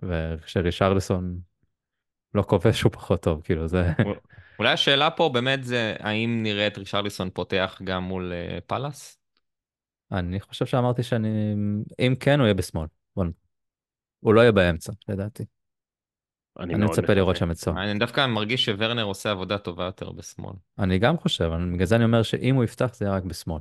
[0.03, 1.41] וכשרישרליסון
[2.34, 3.93] לא כובש הוא פחות טוב, כאילו זה...
[4.59, 9.18] אולי השאלה פה באמת זה האם נראה את רישרליסון פותח גם מול אה, פאלאס?
[10.12, 11.55] אני חושב שאמרתי שאני...
[11.99, 12.87] אם כן, הוא יהיה בשמאל.
[13.16, 13.24] בוא
[14.20, 15.45] הוא לא יהיה באמצע, לדעתי.
[16.59, 17.14] אני מאוד מצפה.
[17.14, 17.78] לראות שם את סון.
[17.78, 20.53] אני דווקא מרגיש שוורנר עושה עבודה טובה יותר בשמאל.
[20.78, 23.61] אני גם חושב, בגלל זה אני אומר שאם הוא יפתח זה יהיה רק בשמאל.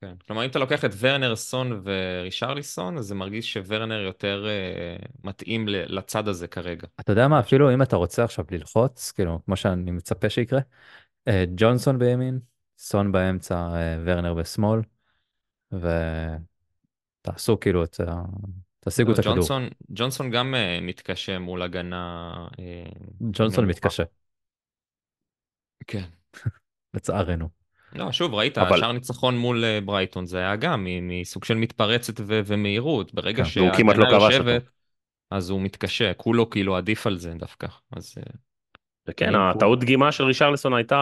[0.00, 0.14] כן.
[0.26, 5.64] כלומר, אם אתה לוקח את ורנר, סון ורישרליסון, אז זה מרגיש שוורנר יותר אה, מתאים
[5.68, 6.86] לצד הזה כרגע.
[7.00, 10.60] אתה יודע מה, אפילו אם אתה רוצה עכשיו ללחוץ, כאילו, כמו שאני מצפה שיקרה,
[11.28, 12.40] אה, ג'ונסון בימין,
[12.78, 14.80] סון באמצע, אה, ורנר בשמאל,
[15.72, 18.22] ותעשו כאילו את ה...
[18.88, 19.34] תשיגו את הכדור.
[19.34, 22.32] ג'ונסון, ג'ונסון גם אה, מתקשה מול הגנה.
[22.58, 22.84] אה,
[23.20, 23.78] ג'ונסון נמוכה.
[23.78, 24.02] מתקשה,
[25.86, 26.04] כן.
[26.94, 27.65] לצערנו.
[27.96, 32.20] לא, שוב, ראית, אבל- השאר ניצחון מול אה, ברייטון זה היה גם מסוג של מתפרצת
[32.20, 33.14] ו- ומהירות.
[33.14, 33.42] ברגע כן.
[33.42, 34.62] לא שההגנה כבש יושבת.
[35.30, 37.66] אז הוא מתקשה, כולו כאילו עדיף על זה דווקא.
[37.96, 38.22] אז אה,
[39.08, 40.98] וכן, הוא- הטעות דגימה של רישרלסון הייתה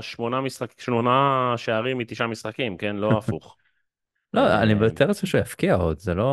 [0.00, 1.10] שמונה משחק, שמונה
[1.56, 2.96] שערים מתשעה משחקים, כן?
[2.96, 3.56] לא הפוך.
[4.34, 6.24] לא, אה, אני מתאר לעצמי שהוא יפקיע עוד, זה לא...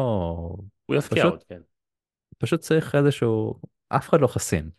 [0.86, 1.60] הוא יפקיע פשוט- עוד, כן.
[2.38, 3.56] פשוט צריך איזשהו...
[3.90, 4.70] אף אחד לא חסין.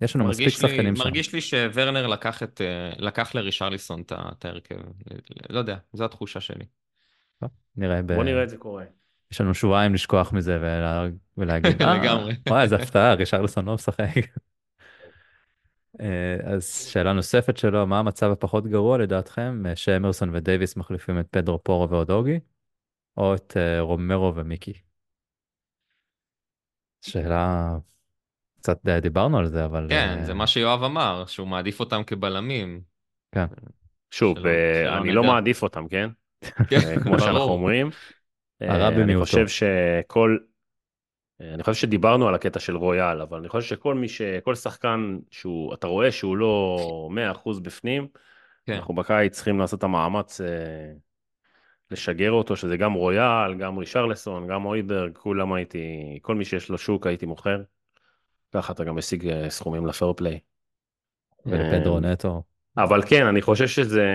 [0.00, 1.04] יש לנו מספיק מרגיש לי, שחקנים שם.
[1.04, 4.74] מרגיש לי שוורנר לקח, את, אה, לקח לרישרליסון את ההרכב.
[5.50, 6.64] לא יודע, זו התחושה שלי.
[7.76, 8.12] נראה ב...
[8.12, 8.84] בוא נראה את זה קורה.
[9.32, 11.06] יש לנו שבועיים לשכוח מזה ולה...
[11.38, 12.34] ולהגיד, "אה, לגמרי.
[12.48, 14.14] וואי, איזה הפתעה, רישרלסון לא משחק.
[16.00, 21.26] אה, אז שאלה נוספת שלו, מה המצב הפחות גרוע לדעתכם, אה, שאמרסון ודייוויס מחליפים את
[21.30, 22.40] פדרו פורו ואודוגי,
[23.16, 24.72] או את רומרו ומיקי?
[27.02, 27.78] שאלה,
[28.62, 29.86] קצת די דיברנו על זה, אבל...
[29.88, 32.80] כן, אה, זה מה שיואב אמר, שהוא מעדיף אותם כבלמים.
[33.34, 33.46] כן.
[34.10, 35.24] שוב, אה, שלא אני לא.
[35.24, 36.10] מעדיף אותם, כן?
[36.68, 37.40] כן, אה, כמו שאנחנו.
[37.40, 37.90] אומרים.
[38.62, 39.26] אה, הרע אני במיעוטו.
[39.26, 40.38] חושב שכל...
[41.40, 44.22] אה, אני חושב שדיברנו על הקטע של רויאל, אבל אני חושב שכל מי ש...
[44.44, 46.76] כל שחקן שהוא, אתה רואה שהוא לא
[47.34, 48.08] 100% בפנים,
[48.66, 48.72] כן.
[48.72, 50.46] אנחנו בקיץ צריכים לעשות את המאמץ אה,
[51.90, 56.78] לשגר אותו, שזה גם רויאל, גם רישרלסון, גם אויברג, כולם הייתי, כל מי שיש לו
[56.78, 57.62] שוק הייתי מוכר.
[58.52, 60.40] ככה אתה גם משיג אה, סכומים לפייר פליי.
[61.46, 62.42] ולפדרו נטו.
[62.76, 64.06] אבל כן, אני חושב שזה,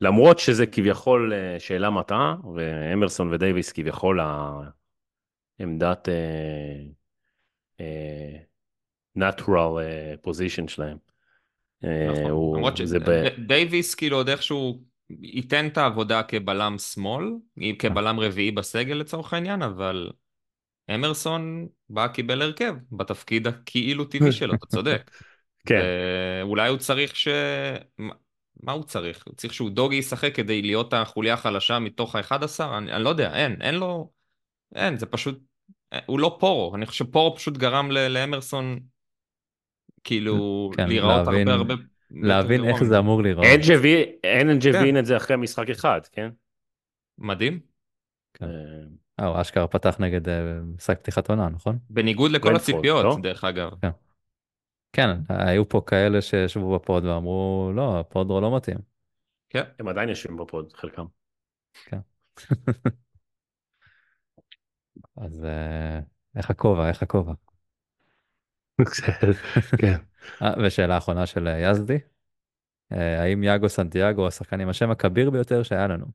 [0.00, 4.20] למרות שזה כביכול אה, שאלה מטעה, ואמרסון ודייוויס כביכול
[5.60, 6.08] העמדת
[7.80, 8.36] אה,
[9.18, 9.78] natural
[10.26, 10.96] position שלהם.
[11.82, 12.56] נכון.
[12.56, 17.24] למרות שדייוויס כאילו עוד איכשהו ייתן את העבודה כבלם שמאל,
[17.78, 20.10] כבלם רביעי בסגל לצורך העניין, אבל
[20.94, 25.10] אמרסון בא קיבל הרכב בתפקיד הכאילו טבעי שלו, אתה צודק.
[25.68, 25.80] כן,
[26.42, 27.28] אולי הוא צריך ש...
[28.62, 29.24] מה- הוא צריך?
[29.26, 32.64] הוא צריך שהוא דוגי ישחק כדי להיות החוליה החלשה מתוך ה-11?
[32.78, 34.10] אני, אני לא יודע, אין, אין לו...
[34.74, 35.38] אין, זה פשוט...
[36.06, 38.80] הוא לא פורו, אני חושב שפורו פשוט גרם ל- לאמרסון
[40.04, 41.74] כאילו כן, להיראות להבין- הרבה הרבה...
[42.10, 42.84] להבין איך.
[42.84, 43.46] זה אמור להיראות.
[43.46, 44.06] אנג' הביא-
[44.40, 44.96] אנג' כן.
[44.96, 46.28] את זה אחרי משחק אחד, כן?
[47.18, 47.60] מדהים.
[48.34, 48.46] כן.
[49.20, 51.78] אה, הוא אשכרה פתח נגד אה, משחק פתיחת עונה, נכון?
[51.90, 53.16] בניגוד לכל ברנדפורד, הציפיות, לא?
[53.22, 53.70] דרך אגב.
[54.92, 58.78] כן, היו פה כאלה שישבו בפוד ואמרו, לא, פודרו לא מתאים.
[59.48, 59.62] כן.
[59.78, 61.04] הם עדיין יושבים בפוד, חלקם.
[65.16, 66.00] אז אה,
[66.36, 67.32] איך הכובע, איך הכובע.
[69.78, 69.96] כן.
[70.66, 71.98] ושאלה אחרונה של יזדי,
[72.90, 76.06] האם יאגו סנטיאגו הוא השחקן עם השם הכביר ביותר שהיה לנו?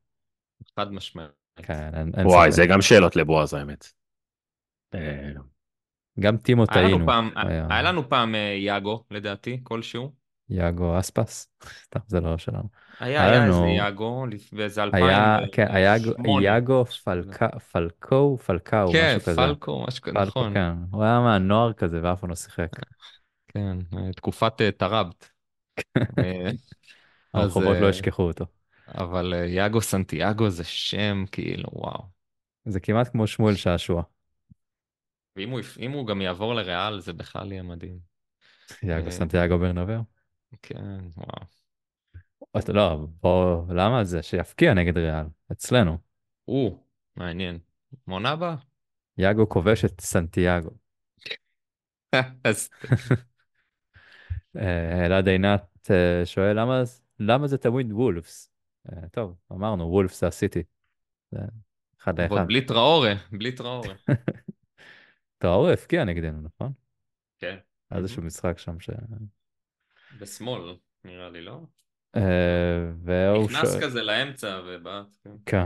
[0.75, 1.40] חד משמעית.
[1.63, 2.51] כן, אין, וואי.
[2.51, 3.87] זה גם שאלות לבועז האמת.
[4.95, 5.31] אה,
[6.19, 7.05] גם טימו טעינו.
[7.69, 10.21] היה לנו פעם אה, יאגו, לדעתי, כלשהו.
[10.49, 11.47] יאגו אספס,
[11.85, 12.69] סתם זה לא שלנו.
[12.99, 15.47] היה, איזה יאגו, באיזה היה, 2008.
[15.51, 15.95] כן, היה
[16.41, 19.41] יאגו פלקה, פלקו, פלקאו, כן, משהו כזה.
[19.41, 20.53] פלקו, משהו כזה, פלקו, נכון.
[20.53, 20.73] כן.
[20.91, 22.69] הוא היה מהנוער כזה ואף פעם לא שיחק.
[23.47, 25.29] כן, אה, תקופת טראבט.
[27.33, 28.60] אז, הרחובות לא ישכחו אותו.
[28.95, 32.03] אבל אה, יאגו סנטיאגו זה שם, כאילו, וואו.
[32.65, 34.03] זה כמעט כמו שמואל שעשוע.
[35.35, 37.99] ואם הוא, אם הוא גם יעבור לריאל, זה בכלל יהיה מדהים.
[38.83, 39.11] יאגו אה.
[39.11, 40.01] סנטיאגו ברנבאו.
[40.61, 41.45] כן, וואו.
[42.67, 44.23] לא, בוא, למה זה?
[44.23, 45.97] שיפקיע נגד ריאל, אצלנו.
[46.47, 46.77] או,
[47.15, 47.59] מעניין.
[48.07, 48.55] מעונה הבאה?
[49.17, 50.69] יאגו כובש את סנטיאגו.
[54.57, 55.91] אה, אלעד עינת
[56.25, 56.81] שואל למה,
[57.19, 58.50] למה זה תמיד וולפס?
[58.89, 60.63] אה, טוב, אמרנו, וולפס זה הסיטי.
[61.31, 61.39] זה
[62.01, 62.33] אחד לאחד.
[62.33, 63.93] ועוד בלי טראורה, בלי טראורה.
[65.37, 66.71] טראורי הפקיע נגדנו, נכון?
[67.39, 67.57] כן.
[67.91, 68.89] היה איזשהו משחק שם ש...
[70.19, 70.75] בשמאל,
[71.05, 71.61] נראה לי, לא?
[72.15, 73.83] אה, והוא נכנס שואל...
[73.83, 75.17] כזה לאמצע ובעט.
[75.23, 75.35] כן.
[75.45, 75.65] כן.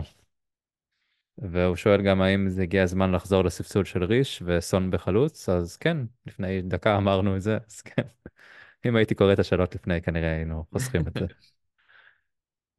[1.37, 5.97] והוא שואל גם האם זה הגיע הזמן לחזור לספסול של ריש וסון בחלוץ, אז כן,
[6.25, 8.01] לפני דקה אמרנו את זה, אז כן.
[8.85, 11.25] אם הייתי קורא את השאלות לפני, כנראה היינו חוסכים את זה.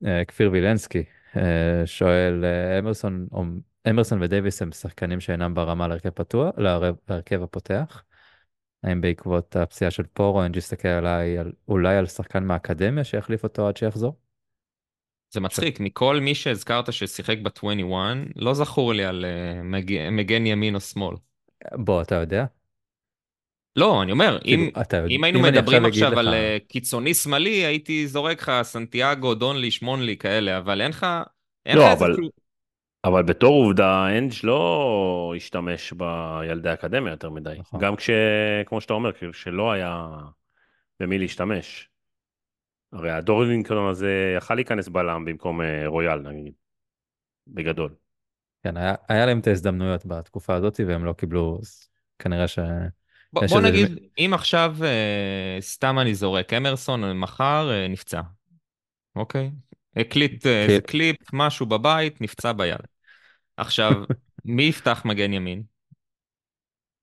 [0.04, 1.04] אה, כפיר וילנסקי
[1.36, 3.26] אה, שואל, אה, אמרסון,
[3.90, 6.54] אמרסון ודייוויס הם שחקנים שאינם ברמה להרכב פתוח,
[7.08, 8.02] להרכב הפותח.
[8.84, 13.68] האם בעקבות הפציעה של פורו, אנג' יסתכל עליי, על, אולי על שחקן מהאקדמיה שיחליף אותו
[13.68, 14.16] עד שיחזור?
[15.30, 17.94] זה מצחיק, מכל מי שהזכרת ששיחק ב-21,
[18.36, 19.24] לא זכור לי על
[19.62, 21.16] מג- מגן ימין או שמאל.
[21.72, 22.44] בוא, אתה יודע?
[23.76, 26.56] לא, אני אומר, כאילו, אם, אתה אם היינו אם מדברים אגיד עכשיו לך- על אה,
[26.68, 31.06] קיצוני שמאלי, הייתי זורק לך סנטיאגו, דונלי, שמונלי, כאלה, אבל אין לך...
[31.66, 32.28] אין לא, לך איזה אבל- כלום.
[33.04, 37.54] אבל בתור עובדה, אנג' לא השתמש בילדי האקדמיה יותר מדי.
[37.58, 37.80] נכון.
[37.80, 38.10] גם כש...
[38.66, 40.08] כמו שאתה אומר, כאילו, שלא היה
[41.00, 41.88] במי להשתמש.
[42.92, 46.52] הרי הדורינגטון הזה יכל להיכנס בלם במקום אה, רויאל, נגיד.
[47.46, 47.94] בגדול.
[48.64, 52.58] כן, היה, היה להם את ההזדמנויות בתקופה הזאת והם לא קיבלו, אז כנראה ש...
[53.42, 58.20] יש בוא נגיד, אם עכשיו, אה, סתם אני זורק, אמרסון מחר אה, נפצע,
[59.16, 59.50] אוקיי?
[59.96, 60.86] הקליט אה, איזה קליפ.
[60.86, 62.78] קליפ, משהו בבית, נפצע ביד.
[63.56, 63.92] עכשיו,
[64.44, 65.62] מי יפתח מגן ימין?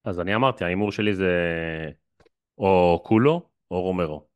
[0.05, 1.29] אז אני אמרתי, ההימור שלי זה
[2.57, 4.27] או קולו או רומרו.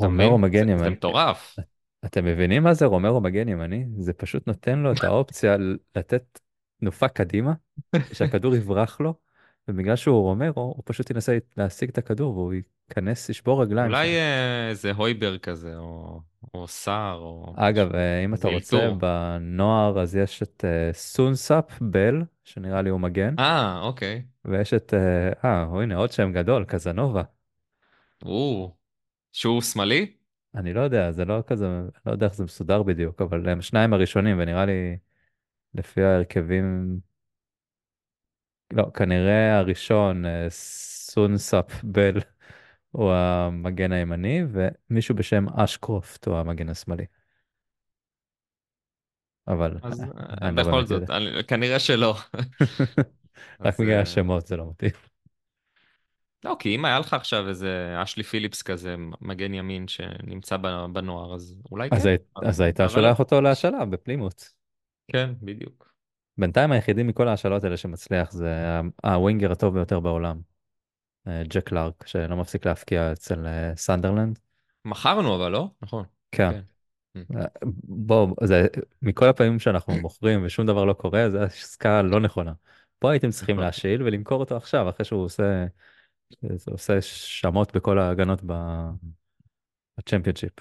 [0.00, 0.38] רומרו?
[0.38, 0.90] מגן זה- זה ימני.
[0.90, 1.56] מטורף.
[2.04, 3.86] אתם מבינים מה זה רומרו מגן ימני?
[3.98, 5.56] זה פשוט נותן לו את האופציה
[5.96, 6.40] לתת
[6.80, 7.52] תנופה קדימה,
[8.12, 9.14] שהכדור יברח לו,
[9.68, 12.52] ובגלל שהוא רומרו, הוא פשוט ינסה להשיג את הכדור והוא
[12.90, 13.90] כנס, ישבור רגליים.
[13.90, 16.20] אולי אה, איזה הויבר כזה, או,
[16.54, 18.94] או סער, או אגב, אה, אם אתה רוצה, אלתור.
[18.94, 24.22] בנוער אז יש את אה, סונסאפ בל, שנראה לי הוא מגן, אה, אוקיי.
[24.44, 27.22] ויש את, אה, אה, הנה עוד שם גדול, קזנובה.
[28.24, 28.74] או,
[29.32, 30.12] שהוא שמאלי?
[30.54, 31.66] אני לא יודע, זה לא כזה,
[32.06, 34.96] לא יודע איך זה מסודר בדיוק, אבל הם שניים הראשונים, ונראה לי,
[35.74, 36.98] לפי ההרכבים,
[38.72, 42.20] לא, כנראה הראשון, אה, סונסאפ בל,
[42.90, 47.04] הוא המגן הימני, ומישהו בשם אשקרופט הוא המגן השמאלי.
[49.48, 50.06] אבל אז אה,
[50.42, 51.10] אני לא בכל באמת זאת.
[51.10, 52.14] אני- כנראה שלא.
[53.60, 54.90] רק בגלל אה, השמות זה לא מתאים.
[56.44, 60.56] לא, כי אם היה לך עכשיו איזה אשלי פיליפס כזה, מגן ימין שנמצא
[60.92, 62.16] בנוער, אז אולי אז כן.
[62.48, 64.42] אז היית אבל- שולח אותו להשאלה בפלימוט.
[65.12, 65.85] כן, בדיוק.
[66.38, 70.40] בינתיים היחידי מכל ההשאלות האלה שמצליח זה ה winger הטוב ביותר בעולם.
[71.28, 74.38] אה, ג'ק קלארק, שלא מפסיק להבקיע אצל אה, סנדרלנד.
[74.84, 75.70] מכרנו אבל, לא?
[75.82, 76.04] נכון.
[76.32, 76.60] כן.
[77.14, 77.38] כן.
[77.38, 77.44] אה,
[77.84, 78.66] בוא, זה,
[79.02, 82.52] מכל הפעמים שאנחנו מוכרים ושום דבר לא קורה, זו עסקה לא נכונה.
[82.98, 83.64] פה הייתם צריכים נכון.
[83.64, 85.66] להשאיל ולמכור אותו עכשיו, אחרי שהוא עושה,
[86.70, 88.90] עושה שמות בכל ההגנות ב-
[89.98, 90.52] בצ'מפיונשיפ.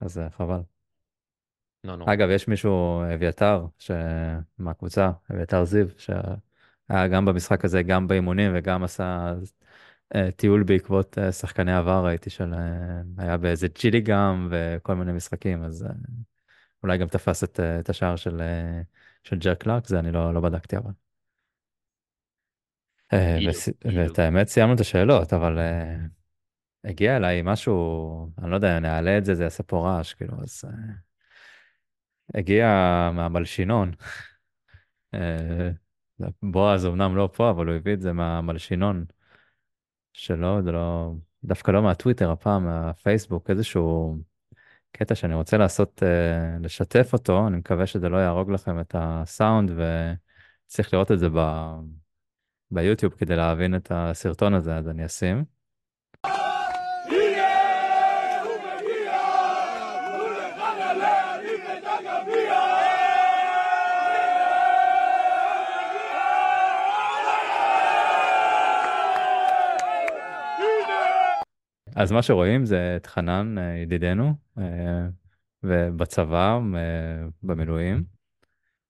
[0.00, 0.77] אז חבל.
[1.84, 2.12] לא נורא.
[2.12, 3.90] אגב, יש מישהו, אביתר, ש...
[4.58, 9.34] מהקבוצה, אביתר זיו, שהיה גם במשחק הזה, גם באימונים וגם עשה
[10.14, 12.54] אה, טיול בעקבות אה, שחקני עבר, ראיתי של...
[12.54, 15.86] אה, היה באיזה ג'ילי גם וכל מיני משחקים, אז
[16.82, 18.42] אולי גם תפס את, את השער של,
[19.22, 20.92] של ג'ק קלארק, זה אני לא, לא בדקתי אבל.
[23.84, 25.58] ואת האמת סיימנו את השאלות, אבל
[26.84, 30.64] הגיע אליי משהו, אני לא יודע, נעלה את זה, זה יעשה פה רעש, כאילו, אז...
[32.34, 32.66] הגיע
[33.14, 33.92] מהמלשינון.
[35.14, 35.70] אה,
[36.42, 39.04] בועז אמנם לא פה, אבל הוא הביא את זה מהמלשינון
[40.12, 41.12] שלו, זה לא,
[41.44, 44.16] דווקא לא מהטוויטר, הפעם מהפייסבוק, איזשהו
[44.92, 49.70] קטע שאני רוצה לעשות, אה, לשתף אותו, אני מקווה שזה לא יהרוג לכם את הסאונד,
[49.70, 51.38] וצריך לראות את זה ב...
[52.70, 55.57] ביוטיוב כדי להבין את הסרטון הזה, אז אני אשים.
[71.98, 75.08] אז מה שרואים זה את חנן, אה, ידידנו, אה,
[75.62, 78.04] ובצבא, אה, במילואים,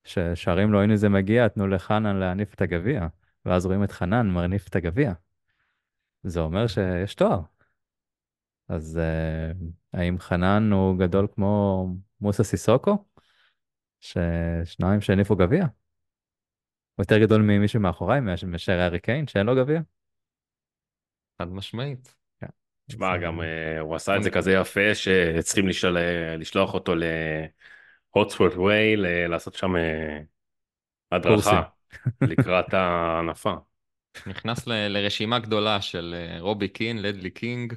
[0.05, 3.07] ששרים לו הנה זה מגיע, תנו לחנן להניף את הגביע,
[3.45, 5.13] ואז רואים את חנן מניף את הגביע.
[6.23, 7.41] זה אומר שיש תואר.
[8.69, 9.01] אז
[9.93, 11.87] האם חנן הוא גדול כמו
[12.21, 13.05] מוסה סיסוקו?
[14.01, 15.63] ששניים שהניפו גביע?
[15.63, 19.81] הוא יותר גדול ממישהו מאחוריי, מאשר הארי קיין, שאין לו גביע?
[21.39, 22.18] חד משמעית.
[22.89, 25.97] תשמע, גם אה, אה, הוא עשה את זה כזה יפה שצריכים לשל...
[26.39, 26.95] לשלוח אותו
[28.15, 28.97] להוטסוורד ווי,
[29.29, 30.21] לעשות שם אה.
[31.13, 31.63] הדרכה
[32.25, 33.55] לקראת ההנפה.
[34.27, 37.75] נכנס ל- לרשימה גדולה של אה, רובי קין, לדלי קינג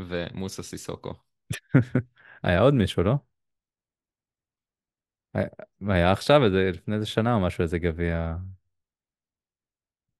[0.00, 1.14] ומוסה סיסוקו.
[2.42, 3.14] היה עוד מישהו, לא?
[5.34, 8.36] היה- עכשיו, איזה, לפני איזה שנה או משהו, איזה גביע.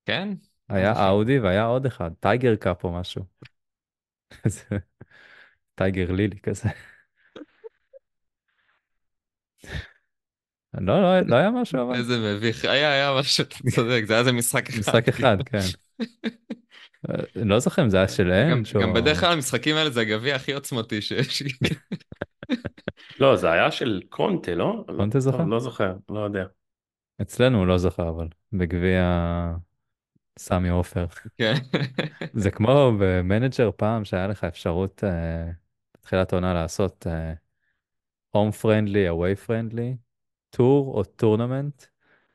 [0.07, 0.39] כן?
[0.69, 1.09] היה?
[1.09, 3.25] אאודי והיה עוד אחד, Tiger Cup או משהו.
[5.75, 6.69] Tiger Lily כזה.
[10.75, 11.95] לא, לא, לא היה משהו אבל.
[11.95, 12.65] איזה מביך.
[12.65, 14.79] היה, היה משהו, אתה צודק, זה היה איזה משחק אחד.
[14.79, 15.59] משחק אחד, כן.
[17.11, 18.51] אה, לא זוכר אם זה היה שלהם.
[18.51, 21.43] גם, שהוא- גם בדרך כלל המשחקים האלה זה הגביע הכי עוצמתי שיש.
[23.21, 24.85] לא, זה היה של קונטה, לא?
[24.97, 25.45] קונטה לא, זוכר?
[25.45, 26.45] לא זוכר, לא יודע.
[27.23, 29.03] אצלנו הוא לא זוכר אבל, בגביע
[30.41, 31.07] סמי עופר.
[31.39, 31.55] כן.
[32.33, 35.51] זה כמו במנג'ר פעם שהיה לך אפשרות אה,
[35.95, 37.07] בתחילת העונה לעשות
[38.31, 39.97] home friendly, away friendly,
[40.51, 41.85] tour או tournament,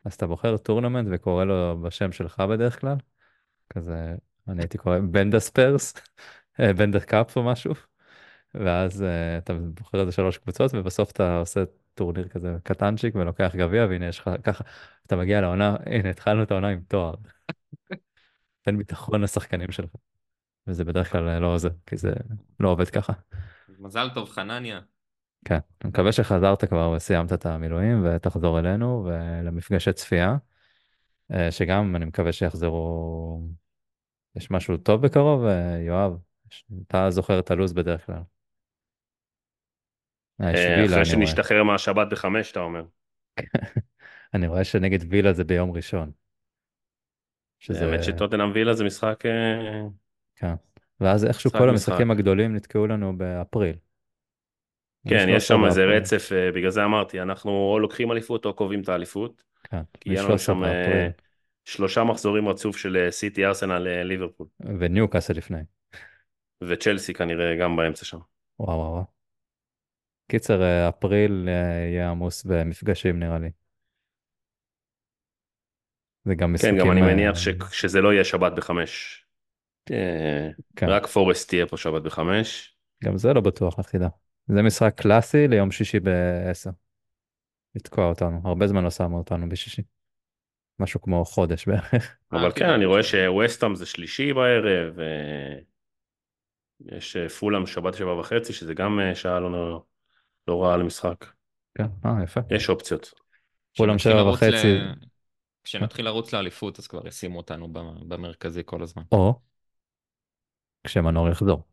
[0.06, 2.96] אז אתה בוחר tournament וקורא לו בשם שלך בדרך כלל,
[3.70, 4.16] כזה,
[4.48, 5.94] אני הייתי קורא בנדה Spurs,
[6.78, 7.74] בנדה cup או משהו,
[8.54, 13.86] ואז אה, אתה בוחר איזה שלוש קבוצות ובסוף אתה עושה טורניר כזה קטנצ'יק ולוקח גביע
[13.90, 14.64] והנה יש לך ככה,
[15.08, 17.14] אתה מגיע לעונה, הנה התחלנו את העונה עם תואר.
[18.62, 19.90] תן ביטחון לשחקנים שלך.
[20.68, 22.14] וזה בדרך כלל לא עוזר, כי זה
[22.60, 23.14] לא עובד ככה.
[23.80, 24.82] מזל טוב, חנניה.
[25.46, 30.38] כן, אני מקווה שחזרת כבר וסיימת את המילואים ותחזור אלינו ולמפגשי צפייה,
[31.34, 33.42] אה, שגם אני מקווה שיחזרו,
[34.36, 36.18] יש משהו טוב בקרוב, אה, יואב?
[36.88, 38.22] אתה זוכר את הלו"ז בדרך כלל.
[40.42, 41.06] אה, אחרי אני רואה.
[41.06, 42.86] שנשתחרר מהשבת בחמש, אתה אומר.
[44.34, 46.12] אני רואה שנגד וילה זה ביום ראשון.
[47.66, 47.86] שזה...
[47.86, 49.82] האמת שטוטנאם וילה זה משחק אה,
[50.36, 50.54] כן.
[51.00, 51.70] ואז איכשהו כל משחק.
[51.70, 53.76] המשחקים הגדולים נתקעו לנו באפריל.
[55.08, 55.86] כן, יש מ-13 שם איזה.
[55.86, 59.44] רצף, אה, בגלל זה אמרתי, אנחנו או לוקחים אליפות או קובעים את האליפות.
[59.64, 61.12] כן, כי יהיה לנו מ-13 שם אה, באפריל.
[61.66, 64.48] שלושה מחזורים רצוף של סיטי, ארסנל, ליברפול.
[64.80, 65.60] וניוקאסל לפני.
[66.64, 68.20] וצ'לסי כנראה גם באמצע שם.
[68.60, 69.04] וואו וואו.
[70.28, 71.48] קיצר, אפריל
[71.92, 73.50] יהיה עמוס במפגשים נראה לי.
[76.26, 76.78] זה גם כן, משחקים...
[76.78, 79.26] גם אני אה, מניח ש- שזה לא יהיה שבת בחמש.
[79.92, 80.90] אה, כן.
[80.90, 82.76] רק פורסט תהיה פה שבת בחמש.
[83.04, 84.08] גם זה לא בטוח, לך תדע.
[84.48, 86.72] זה משחק קלאסי ליום שישי ב-10.
[87.76, 89.82] לתקוע אותנו, הרבה זמן לא שמו אותנו בשישי.
[90.80, 92.18] משהו כמו חודש בערך.
[92.32, 95.60] אבל כן, אני רואה שווסטאם זה שלישי בערב, אה,
[96.98, 99.84] יש אה, פולאם שבת שבע וחצי, שזה גם אה, שעה לא,
[100.48, 101.26] לא רעה למשחק.
[101.78, 102.42] כן, אה, יפה.
[102.50, 103.14] יש אופציות.
[103.74, 104.78] כשנתחיל שבע וחצי.
[104.78, 104.94] ל-
[105.66, 109.04] כשנתחיל לרוץ לאליפות אז כבר ישימו אותנו במ- במרכזי כל הזמן.
[109.12, 109.40] או
[110.84, 111.64] כשמנור יחזור.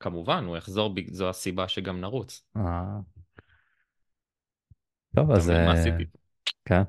[0.00, 2.44] כמובן, הוא יחזור, זו הסיבה שגם נרוץ.
[2.56, 2.98] אה.
[5.16, 6.04] טוב, אז מה אה, עשיתי?
[6.64, 6.82] כן,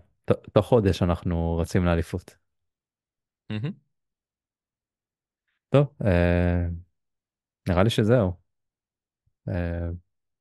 [0.54, 2.38] תוך חודש אנחנו רצים לאליפות.
[5.70, 6.68] טוב, אה,
[7.70, 8.34] נראה לי שזהו.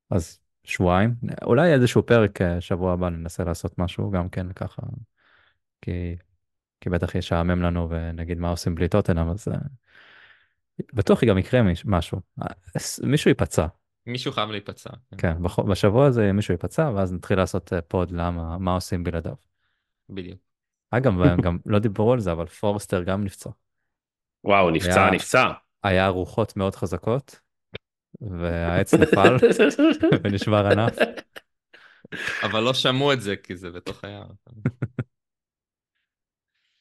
[0.09, 4.81] אז שבועיים, אולי איזשהו פרק שבוע הבא ננסה לעשות משהו גם כן ככה,
[5.81, 6.15] כי,
[6.81, 9.57] כי בטח ישעמם לנו ונגיד מה עושים בלי טוטנאם, אז אה,
[10.93, 12.21] בטוח גם יקרה מיש- משהו.
[12.41, 12.47] אה,
[13.03, 13.67] מישהו ייפצע,
[14.05, 14.89] מישהו חייב להיפצע.
[15.11, 19.03] כן, כן, בח- בשבוע הזה מישהו ייפצע ואז נתחיל לעשות אה, pod למה, מה עושים
[19.03, 19.33] בלעדיו.
[20.09, 20.39] בדיוק.
[20.91, 21.13] אגב,
[21.43, 23.49] גם לא דיברו על זה, אבל פורסטר גם נפצע.
[24.43, 25.51] וואו, נפצע, היה- נפצע.
[25.83, 27.39] היה רוחות מאוד חזקות,
[28.21, 29.35] והעץ נפל
[30.23, 30.97] ונשבר ענף.
[32.43, 34.27] אבל לא שמעו את זה כי זה בתוך היער.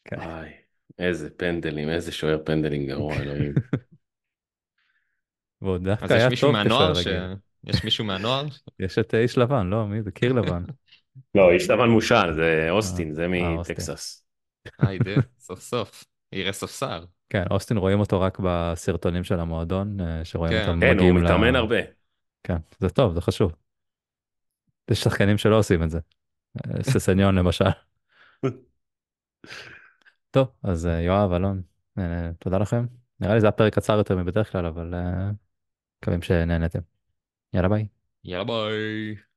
[0.07, 0.17] כן.
[0.17, 0.51] וואי,
[0.99, 3.55] איזה פנדלים, איזה שוער פנדלים גרוע, אלוהים.
[5.63, 7.07] והוא דווקא אז יש היה טוב מהנוער ש...
[7.65, 8.47] יש מישהו מהנוער?
[8.81, 10.11] יש את איש לבן, לא, מי זה?
[10.11, 10.63] קיר לבן.
[11.35, 13.29] לא, איש לבן מושל, זה אוסטין, זה אה.
[13.29, 14.27] מטקסס.
[14.79, 16.05] היידה, סוף סוף.
[16.33, 17.05] יראה ספסר.
[17.31, 20.69] כן, אוסטין רואים אותו רק בסרטונים של המועדון, אה, שרואים כן.
[20.69, 21.25] אותם כן, הוא מגיעים ל...
[21.25, 21.77] מתאמן הרבה.
[22.43, 23.53] כן, זה טוב, זה חשוב.
[24.91, 25.99] יש שחקנים שלא עושים את זה.
[26.57, 27.65] אה, ססניון למשל.
[30.31, 31.63] טוב, אז אה, יואב, אלון,
[31.99, 32.87] אה, תודה לכם.
[33.21, 35.31] נראה לי זה היה פרק קצר יותר מבדרך כלל, אבל אה,
[36.03, 36.81] מקווים שנהנתם.
[37.55, 37.89] יאללה ביי.
[38.25, 39.17] יאללה ביי.